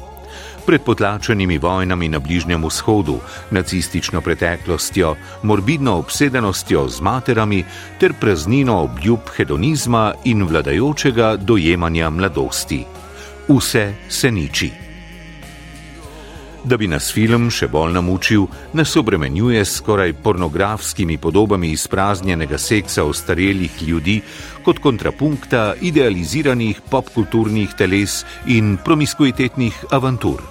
Pred 0.67 0.83
potlačenimi 0.83 1.59
vojnami 1.59 2.09
na 2.09 2.19
Bližnjem 2.19 2.67
vzhodu, 2.67 3.21
nacistično 3.51 4.21
preteklostjo, 4.21 5.15
morbidno 5.43 5.95
obsedenostjo 5.99 6.89
z 6.89 7.01
materami 7.01 7.65
ter 8.01 8.13
praznino 8.21 8.83
obljub 8.83 9.31
hedonizma 9.37 10.13
in 10.25 10.43
vladajočega 10.43 11.37
dojemanja 11.37 12.11
mladosti. 12.11 12.85
Vse 13.49 13.95
se 14.09 14.31
niči. 14.31 14.90
Da 16.65 16.77
bi 16.77 16.85
nas 16.93 17.07
film 17.09 17.47
še 17.49 17.71
bolj 17.73 17.95
namučil, 17.97 18.43
nas 18.77 18.93
obremenjuje 19.01 19.63
s 19.65 19.79
skoraj 19.81 20.13
pornografskimi 20.21 21.17
podobami 21.19 21.71
izpraznjenega 21.73 22.59
seksa 22.59 23.05
ostarelih 23.09 23.83
ljudi 23.83 24.19
kot 24.65 24.83
kontrapunkta 24.85 25.75
idealiziranih 25.81 26.83
popkulturnih 26.91 27.73
teles 27.79 28.25
in 28.47 28.77
promiskuitetnih 28.85 29.85
avantur. 29.91 30.45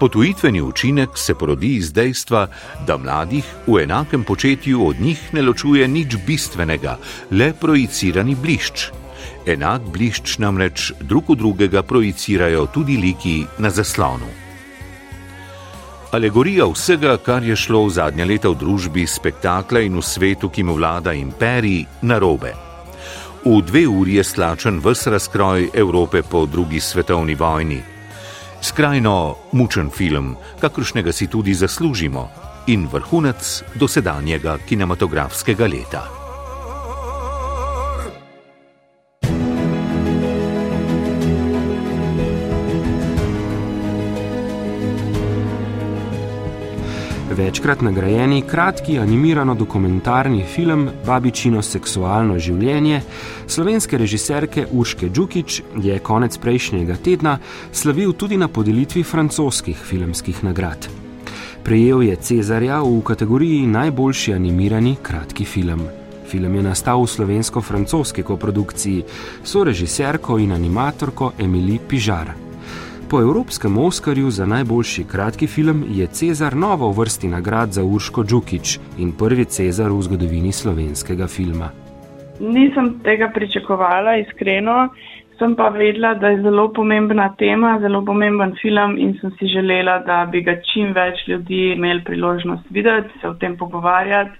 Potujitveni 0.00 0.62
učinek 0.62 1.18
se 1.18 1.34
porodi 1.34 1.74
iz 1.76 1.92
dejstva, 1.92 2.46
da 2.86 2.96
mladih 2.96 3.44
v 3.66 3.82
enakem 3.82 4.24
početju 4.24 4.86
od 4.86 5.00
njih 5.00 5.20
ne 5.34 5.42
ločuje 5.42 5.88
nič 5.88 6.16
bistvenega, 6.26 6.96
le 7.30 7.52
projicirani 7.52 8.34
blišč. 8.34 8.88
Enak 9.46 9.92
blišč 9.92 10.38
namreč 10.38 10.92
drug 11.00 11.28
v 11.28 11.40
drugega 11.44 11.82
projicirajo 11.82 12.66
tudi 12.72 12.96
liki 12.96 13.42
na 13.58 13.70
zaslonu. 13.70 14.47
Alegorija 16.10 16.64
vsega, 16.66 17.16
kar 17.20 17.44
je 17.44 17.56
šlo 17.56 17.82
v 17.84 17.90
zadnja 17.92 18.24
leta 18.24 18.48
v 18.48 18.56
družbi 18.56 19.02
spektakla 19.04 19.82
in 19.84 19.98
v 19.98 20.02
svetu, 20.02 20.48
ki 20.48 20.64
mu 20.64 20.78
vlada 20.78 21.12
imperij, 21.12 21.84
narobe. 22.00 22.54
V 23.44 23.60
dve 23.60 23.84
uri 23.84 24.16
je 24.16 24.24
slačen 24.24 24.80
vse 24.80 25.12
razkroj 25.12 25.68
Evrope 25.74 26.22
po 26.22 26.46
drugi 26.46 26.80
svetovni 26.80 27.34
vojni. 27.34 27.82
Skrajno 28.60 29.36
mučen 29.52 29.90
film, 29.90 30.36
kakršnega 30.60 31.12
si 31.12 31.26
tudi 31.28 31.54
zaslužimo, 31.54 32.28
in 32.66 32.88
vrhunec 32.88 33.62
dosedanjega 33.76 34.58
kinematografskega 34.64 35.66
leta. 35.68 36.17
Večkrat 47.48 47.80
nagrajeni 47.82 48.42
kratki 48.42 48.98
animirano-dokumentarni 48.98 50.42
film 50.44 50.88
Babičino 51.06 51.62
seksualno 51.64 52.34
življenje 52.38 52.98
slovenske 53.48 53.96
režiserke 53.98 54.66
Urške 54.68 55.08
Džukič 55.08 55.62
je 55.80 55.96
konec 56.04 56.36
prejšnjega 56.38 56.98
tedna 57.04 57.38
slavil 57.72 58.12
tudi 58.12 58.36
na 58.36 58.50
podelitvi 58.52 59.00
francoskih 59.02 59.80
filmskih 59.90 60.42
nagrad. 60.44 60.90
Prejel 61.64 62.02
je 62.10 62.16
Cezarja 62.16 62.82
v 62.84 62.98
kategoriji 63.00 63.62
najboljši 63.66 64.34
animirani 64.34 64.98
kratki 65.02 65.46
film. 65.48 65.86
Film 66.28 66.58
je 66.58 66.66
nastal 66.66 67.00
v 67.00 67.08
slovensko-francoski 67.14 68.26
koprodukciji, 68.28 69.06
so 69.44 69.64
režiserko 69.64 70.36
in 70.38 70.52
animatorko 70.52 71.32
Emily 71.38 71.80
Pižar. 71.88 72.47
Po 73.10 73.20
Evropskem 73.20 73.78
Oskarju 73.78 74.30
za 74.30 74.46
najboljši 74.46 75.04
kratki 75.12 75.46
film 75.46 75.84
je 75.88 76.06
Cezar 76.06 76.56
novo 76.56 76.90
v 76.92 76.98
vrsti 76.98 77.28
nagrad 77.28 77.68
za 77.72 77.82
Urško 77.84 78.24
Džukič 78.24 78.78
in 78.98 79.12
prvi 79.20 79.44
Cezar 79.44 79.88
v 79.90 80.02
zgodovini 80.06 80.52
slovenskega 80.52 81.26
filma. 81.26 81.68
Nisem 82.40 82.90
tega 83.04 83.30
pričakovala, 83.34 84.16
iskreno. 84.16 84.88
Sem 85.38 85.54
pa 85.56 85.68
vedela, 85.68 86.14
da 86.14 86.28
je 86.28 86.42
zelo 86.42 86.66
pomembna 86.72 87.30
tema, 87.38 87.78
zelo 87.80 88.04
pomemben 88.04 88.52
film 88.60 88.98
in 88.98 89.14
sem 89.20 89.32
si 89.38 89.46
želela, 89.46 89.98
da 89.98 90.26
bi 90.32 90.42
ga 90.42 90.58
čim 90.72 90.92
več 90.92 91.22
ljudi 91.28 91.60
imeli 91.76 92.04
priložnost 92.04 92.66
videti, 92.70 93.08
se 93.20 93.28
o 93.28 93.34
tem 93.34 93.56
pogovarjati. 93.56 94.36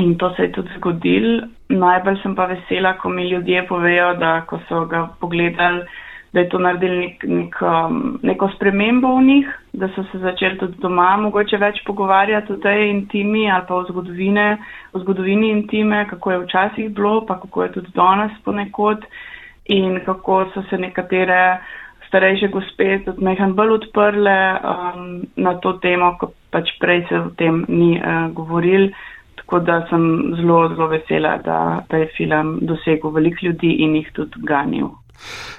In 0.00 0.14
to 0.18 0.30
se 0.36 0.42
je 0.42 0.52
tudi 0.52 0.70
zgodilo. 0.78 1.42
Najbolj 1.68 2.16
sem 2.22 2.34
pa 2.34 2.46
vesela, 2.46 2.94
ko 2.96 3.08
mi 3.08 3.28
ljudje 3.28 3.66
povejo, 3.68 4.14
da 4.14 4.40
ko 4.48 4.60
so 4.68 4.86
ga 4.86 5.10
pogledali 5.20 5.84
da 6.32 6.40
je 6.40 6.48
to 6.48 6.58
naredili 6.58 6.98
nek, 6.98 7.24
nek, 7.28 7.56
um, 7.62 8.18
neko 8.22 8.48
spremembo 8.56 9.16
v 9.16 9.24
njih, 9.24 9.48
da 9.72 9.88
so 9.88 10.04
se 10.12 10.18
začeli 10.18 10.58
tudi 10.58 10.80
doma 10.80 11.16
mogoče 11.20 11.58
več 11.60 11.82
pogovarjati 11.86 12.52
o 12.52 12.56
tej 12.56 12.88
intimi 12.90 13.50
ali 13.50 13.68
pa 13.68 13.74
o, 13.74 13.84
zgodovine, 13.88 14.46
o 14.92 15.02
zgodovini 15.04 15.50
intime, 15.52 16.06
kako 16.10 16.32
je 16.32 16.40
včasih 16.46 16.90
bilo, 16.94 17.26
pa 17.26 17.36
kako 17.40 17.62
je 17.62 17.72
tudi 17.72 17.92
danes 17.94 18.32
ponekod 18.44 19.04
in 19.68 20.00
kako 20.06 20.46
so 20.54 20.62
se 20.70 20.78
nekatere 20.78 21.58
starejše 22.08 22.48
gospe 22.48 22.98
tudi 23.04 23.24
mehan 23.24 23.52
bolj 23.56 23.76
odprle 23.78 24.36
um, 24.56 25.22
na 25.36 25.54
to 25.60 25.72
temo, 25.84 26.14
ko 26.20 26.32
pač 26.50 26.72
prej 26.80 27.06
se 27.08 27.20
o 27.20 27.30
tem 27.36 27.64
ni 27.68 27.96
uh, 28.00 28.28
govoril. 28.32 28.88
Tako 29.36 29.58
da 29.66 29.82
sem 29.90 30.02
zelo, 30.36 30.68
zelo 30.72 30.88
vesela, 30.88 31.36
da, 31.44 31.58
da 31.90 31.96
je 31.96 32.10
film 32.16 32.58
dosegel 32.62 33.10
veliko 33.12 33.46
ljudi 33.46 33.76
in 33.84 33.96
jih 33.96 34.12
tudi 34.16 34.44
ganil. 34.48 34.92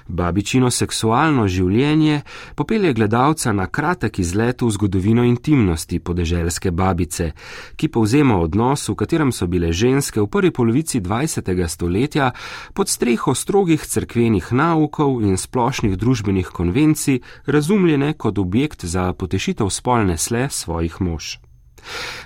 Babičino 0.08 0.72
seksualno 0.72 1.48
življenje 1.48 2.22
popelje 2.56 2.94
gledalca 2.94 3.54
na 3.54 3.68
kratek 3.68 4.20
izlet 4.20 4.62
v 4.62 4.70
zgodovino 4.72 5.24
intimnosti 5.24 6.00
podeželske 6.00 6.72
babice, 6.72 7.32
ki 7.76 7.88
povzema 7.88 8.40
odnos, 8.40 8.90
v 8.90 8.96
katerem 8.96 9.32
so 9.32 9.48
bile 9.48 9.72
ženske 9.72 10.22
v 10.22 10.28
prvi 10.28 10.52
polovici 10.52 11.02
20. 11.02 11.54
stoletja 11.68 12.32
pod 12.74 12.90
streho 12.90 13.36
strogih 13.36 13.82
cerkvenih 13.82 14.52
naukov 14.52 15.22
in 15.24 15.38
splošnih 15.38 15.98
družbenih 15.98 16.48
konvencij 16.48 17.22
razumljene 17.46 18.14
kot 18.14 18.38
objekt 18.38 18.86
za 18.86 19.14
potešitev 19.14 19.70
spolne 19.70 20.18
sle 20.18 20.50
svojih 20.50 21.02
mož. 21.02 21.38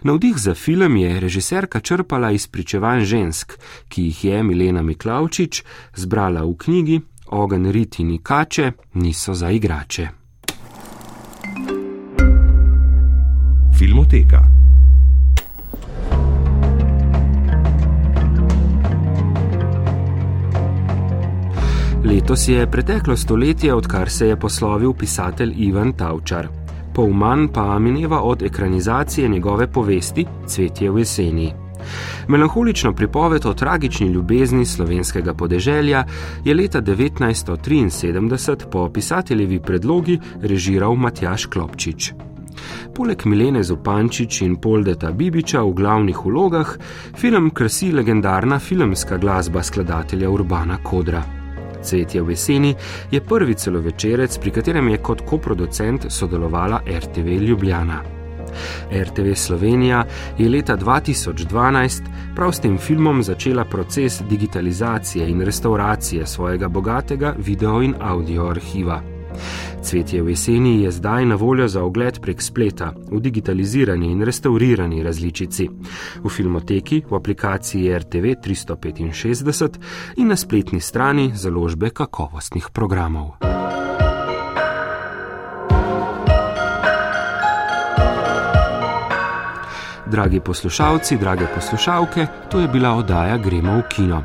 Navdih 0.04 0.38
za 0.38 0.54
film 0.54 0.98
je 0.98 1.20
režiserka 1.20 1.80
črpala 1.80 2.32
iz 2.32 2.48
pričevanj 2.48 3.06
žensk, 3.06 3.54
ki 3.90 4.04
jih 4.04 4.24
je 4.26 4.44
Milena 4.44 4.82
Miklavčič 4.82 5.64
zbrala 5.96 6.46
v 6.46 6.56
knjigi 6.58 7.02
ogen 7.32 7.72
riti 7.72 8.02
in 8.02 8.18
kače 8.24 8.72
niso 8.94 9.34
za 9.34 9.50
igrače. 9.50 10.08
Filmoteka. 13.78 14.44
Letos 22.04 22.48
je 22.48 22.72
preteklo 22.72 23.18
stoletje, 23.18 23.74
odkar 23.74 24.10
se 24.10 24.28
je 24.28 24.40
poslovil 24.40 24.94
pisatelj 24.94 25.54
Ivan 25.58 25.94
Tavčar. 25.94 26.48
Pol 26.94 27.10
manj 27.14 27.48
pa 27.54 27.80
mineva 27.80 28.22
od 28.22 28.44
ekranizacije 28.44 29.28
njegove 29.28 29.72
povesti 29.72 30.26
Cvetje 30.48 30.92
v 30.92 30.98
jeseni. 30.98 31.67
Melanholično 32.28 32.94
pripoved 32.94 33.46
o 33.46 33.54
tragični 33.54 34.08
ljubezni 34.08 34.66
slovenskega 34.66 35.34
podeželja 35.34 36.04
je 36.44 36.54
leta 36.54 36.82
1973 36.82 38.70
po 38.72 38.90
pisateljevi 38.90 39.60
predlogi 39.60 40.20
režiral 40.42 40.96
Matjaš 40.96 41.46
Klopčič. 41.46 42.14
Poleg 42.96 43.26
Milene 43.26 43.64
Zupančič 43.64 44.42
in 44.42 44.56
Poldeta 44.56 45.12
Bibiča 45.12 45.62
v 45.62 45.74
glavnih 45.74 46.26
vlogah, 46.26 46.78
film 47.18 47.50
krasi 47.50 47.92
legendarna 47.92 48.60
filmska 48.60 49.18
glasba 49.18 49.64
skladatelja 49.64 50.30
Urbana 50.30 50.78
Kodra. 50.84 51.24
Cvetje 51.84 52.22
v 52.22 52.30
jeseni 52.30 52.76
je 53.12 53.22
prvi 53.22 53.56
celovečerec, 53.56 54.38
pri 54.38 54.52
katerem 54.52 54.90
je 54.90 54.98
kot 54.98 55.22
koproducent 55.30 56.10
sodelovala 56.10 56.82
RTV 56.90 57.28
Ljubljana. 57.48 58.17
RTV 58.92 59.36
Slovenija 59.36 60.06
je 60.38 60.50
leta 60.50 60.78
2012 60.78 62.02
prav 62.36 62.52
s 62.52 62.60
tem 62.60 62.78
filmom 62.78 63.24
začela 63.24 63.66
proces 63.66 64.22
digitalizacije 64.30 65.30
in 65.30 65.42
restauracije 65.42 66.26
svojega 66.26 66.68
bogatega 66.68 67.36
video 67.38 67.82
in 67.82 67.96
audio 68.00 68.50
arhiva. 68.50 69.02
Cvetje 69.82 70.22
v 70.22 70.30
jeseni 70.30 70.84
je 70.84 70.92
zdaj 70.92 71.26
na 71.26 71.36
voljo 71.36 71.68
za 71.68 71.84
ogled 71.84 72.20
prek 72.20 72.42
spleta, 72.42 72.94
v 73.12 73.20
digitalizirani 73.20 74.12
in 74.12 74.22
restaurirani 74.22 75.04
različici, 75.04 75.70
v 76.24 76.30
filmoteki, 76.30 77.04
v 77.10 77.16
aplikaciji 77.16 77.98
RTV 77.98 78.36
365 78.44 79.80
in 80.18 80.28
na 80.28 80.36
spletni 80.36 80.82
strani 80.82 81.32
založbe 81.36 81.90
kakovostnih 81.90 82.70
programov. 82.74 83.38
Dragi 90.12 90.40
poslušalci, 90.40 91.18
drage 91.18 91.46
poslušalke, 91.56 92.28
to 92.52 92.60
je 92.60 92.68
bila 92.68 92.94
oddaja 92.96 93.38
Gremo 93.38 93.78
v 93.78 93.82
kino. 93.90 94.24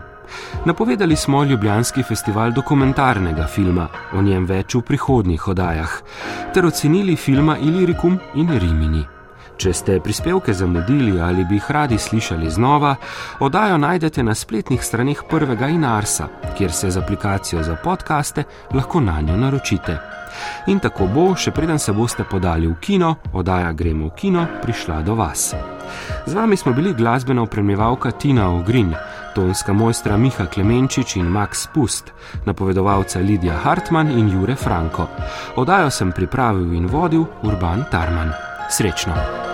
Napovedali 0.65 1.17
smo 1.17 1.45
Ljubljanski 1.45 2.03
festival 2.03 2.53
dokumentarnega 2.53 3.47
filma, 3.47 3.89
o 4.15 4.23
njem 4.23 4.47
več 4.47 4.75
v 4.75 4.83
prihodnjih 4.83 5.49
oddajah, 5.49 5.97
ter 6.55 6.67
ocenili 6.67 7.17
filma 7.17 7.59
Ilirikum 7.59 8.19
in 8.35 8.55
Rimini. 8.59 9.03
Če 9.59 9.73
ste 9.73 9.99
prispevke 10.01 10.55
zamudili 10.55 11.21
ali 11.21 11.45
bi 11.45 11.59
jih 11.59 11.71
radi 11.71 11.99
slišali 11.99 12.51
znova, 12.51 12.95
oddajo 13.41 13.79
najdete 13.79 14.23
na 14.23 14.35
spletnih 14.35 14.85
straneh 14.85 15.27
prvega 15.31 15.67
in 15.69 15.85
Arsa, 15.85 16.29
kjer 16.59 16.73
se 16.73 16.91
z 16.91 16.99
aplikacijo 16.99 17.63
za 17.63 17.77
podkaste 17.77 18.45
lahko 18.75 19.01
na 19.01 19.21
njo 19.21 19.37
naročite. 19.37 19.99
In 20.67 20.81
tako 20.81 21.07
bo, 21.07 21.27
še 21.37 21.51
preden 21.51 21.79
se 21.79 21.93
boste 21.93 22.25
podali 22.25 22.67
v 22.67 22.77
kino, 22.81 23.17
oddaja 23.33 23.73
Gremo 23.73 24.09
v 24.11 24.17
kino 24.17 24.47
prišla 24.63 25.03
do 25.03 25.15
vas. 25.15 25.55
Z 26.27 26.33
vami 26.35 26.57
smo 26.57 26.73
bili 26.73 26.95
glasbena 26.95 27.43
opremljevalka 27.43 28.11
Tina 28.11 28.49
Ogrin, 28.55 28.95
tonska 29.35 29.73
mojstra 29.73 30.17
Miha 30.17 30.47
Klemenčič 30.47 31.17
in 31.17 31.29
Max 31.29 31.67
Pust, 31.75 32.13
napovedovalca 32.45 33.21
Lidija 33.21 33.61
Hartmann 33.65 34.11
in 34.11 34.29
Jure 34.33 34.57
Franko. 34.57 35.09
Oddajo 35.57 35.91
sem 35.91 36.13
pripravil 36.13 36.73
in 36.73 36.87
vodil 36.87 37.27
Urban 37.43 37.85
Tarman. 37.91 38.33
Srečno! 38.71 39.52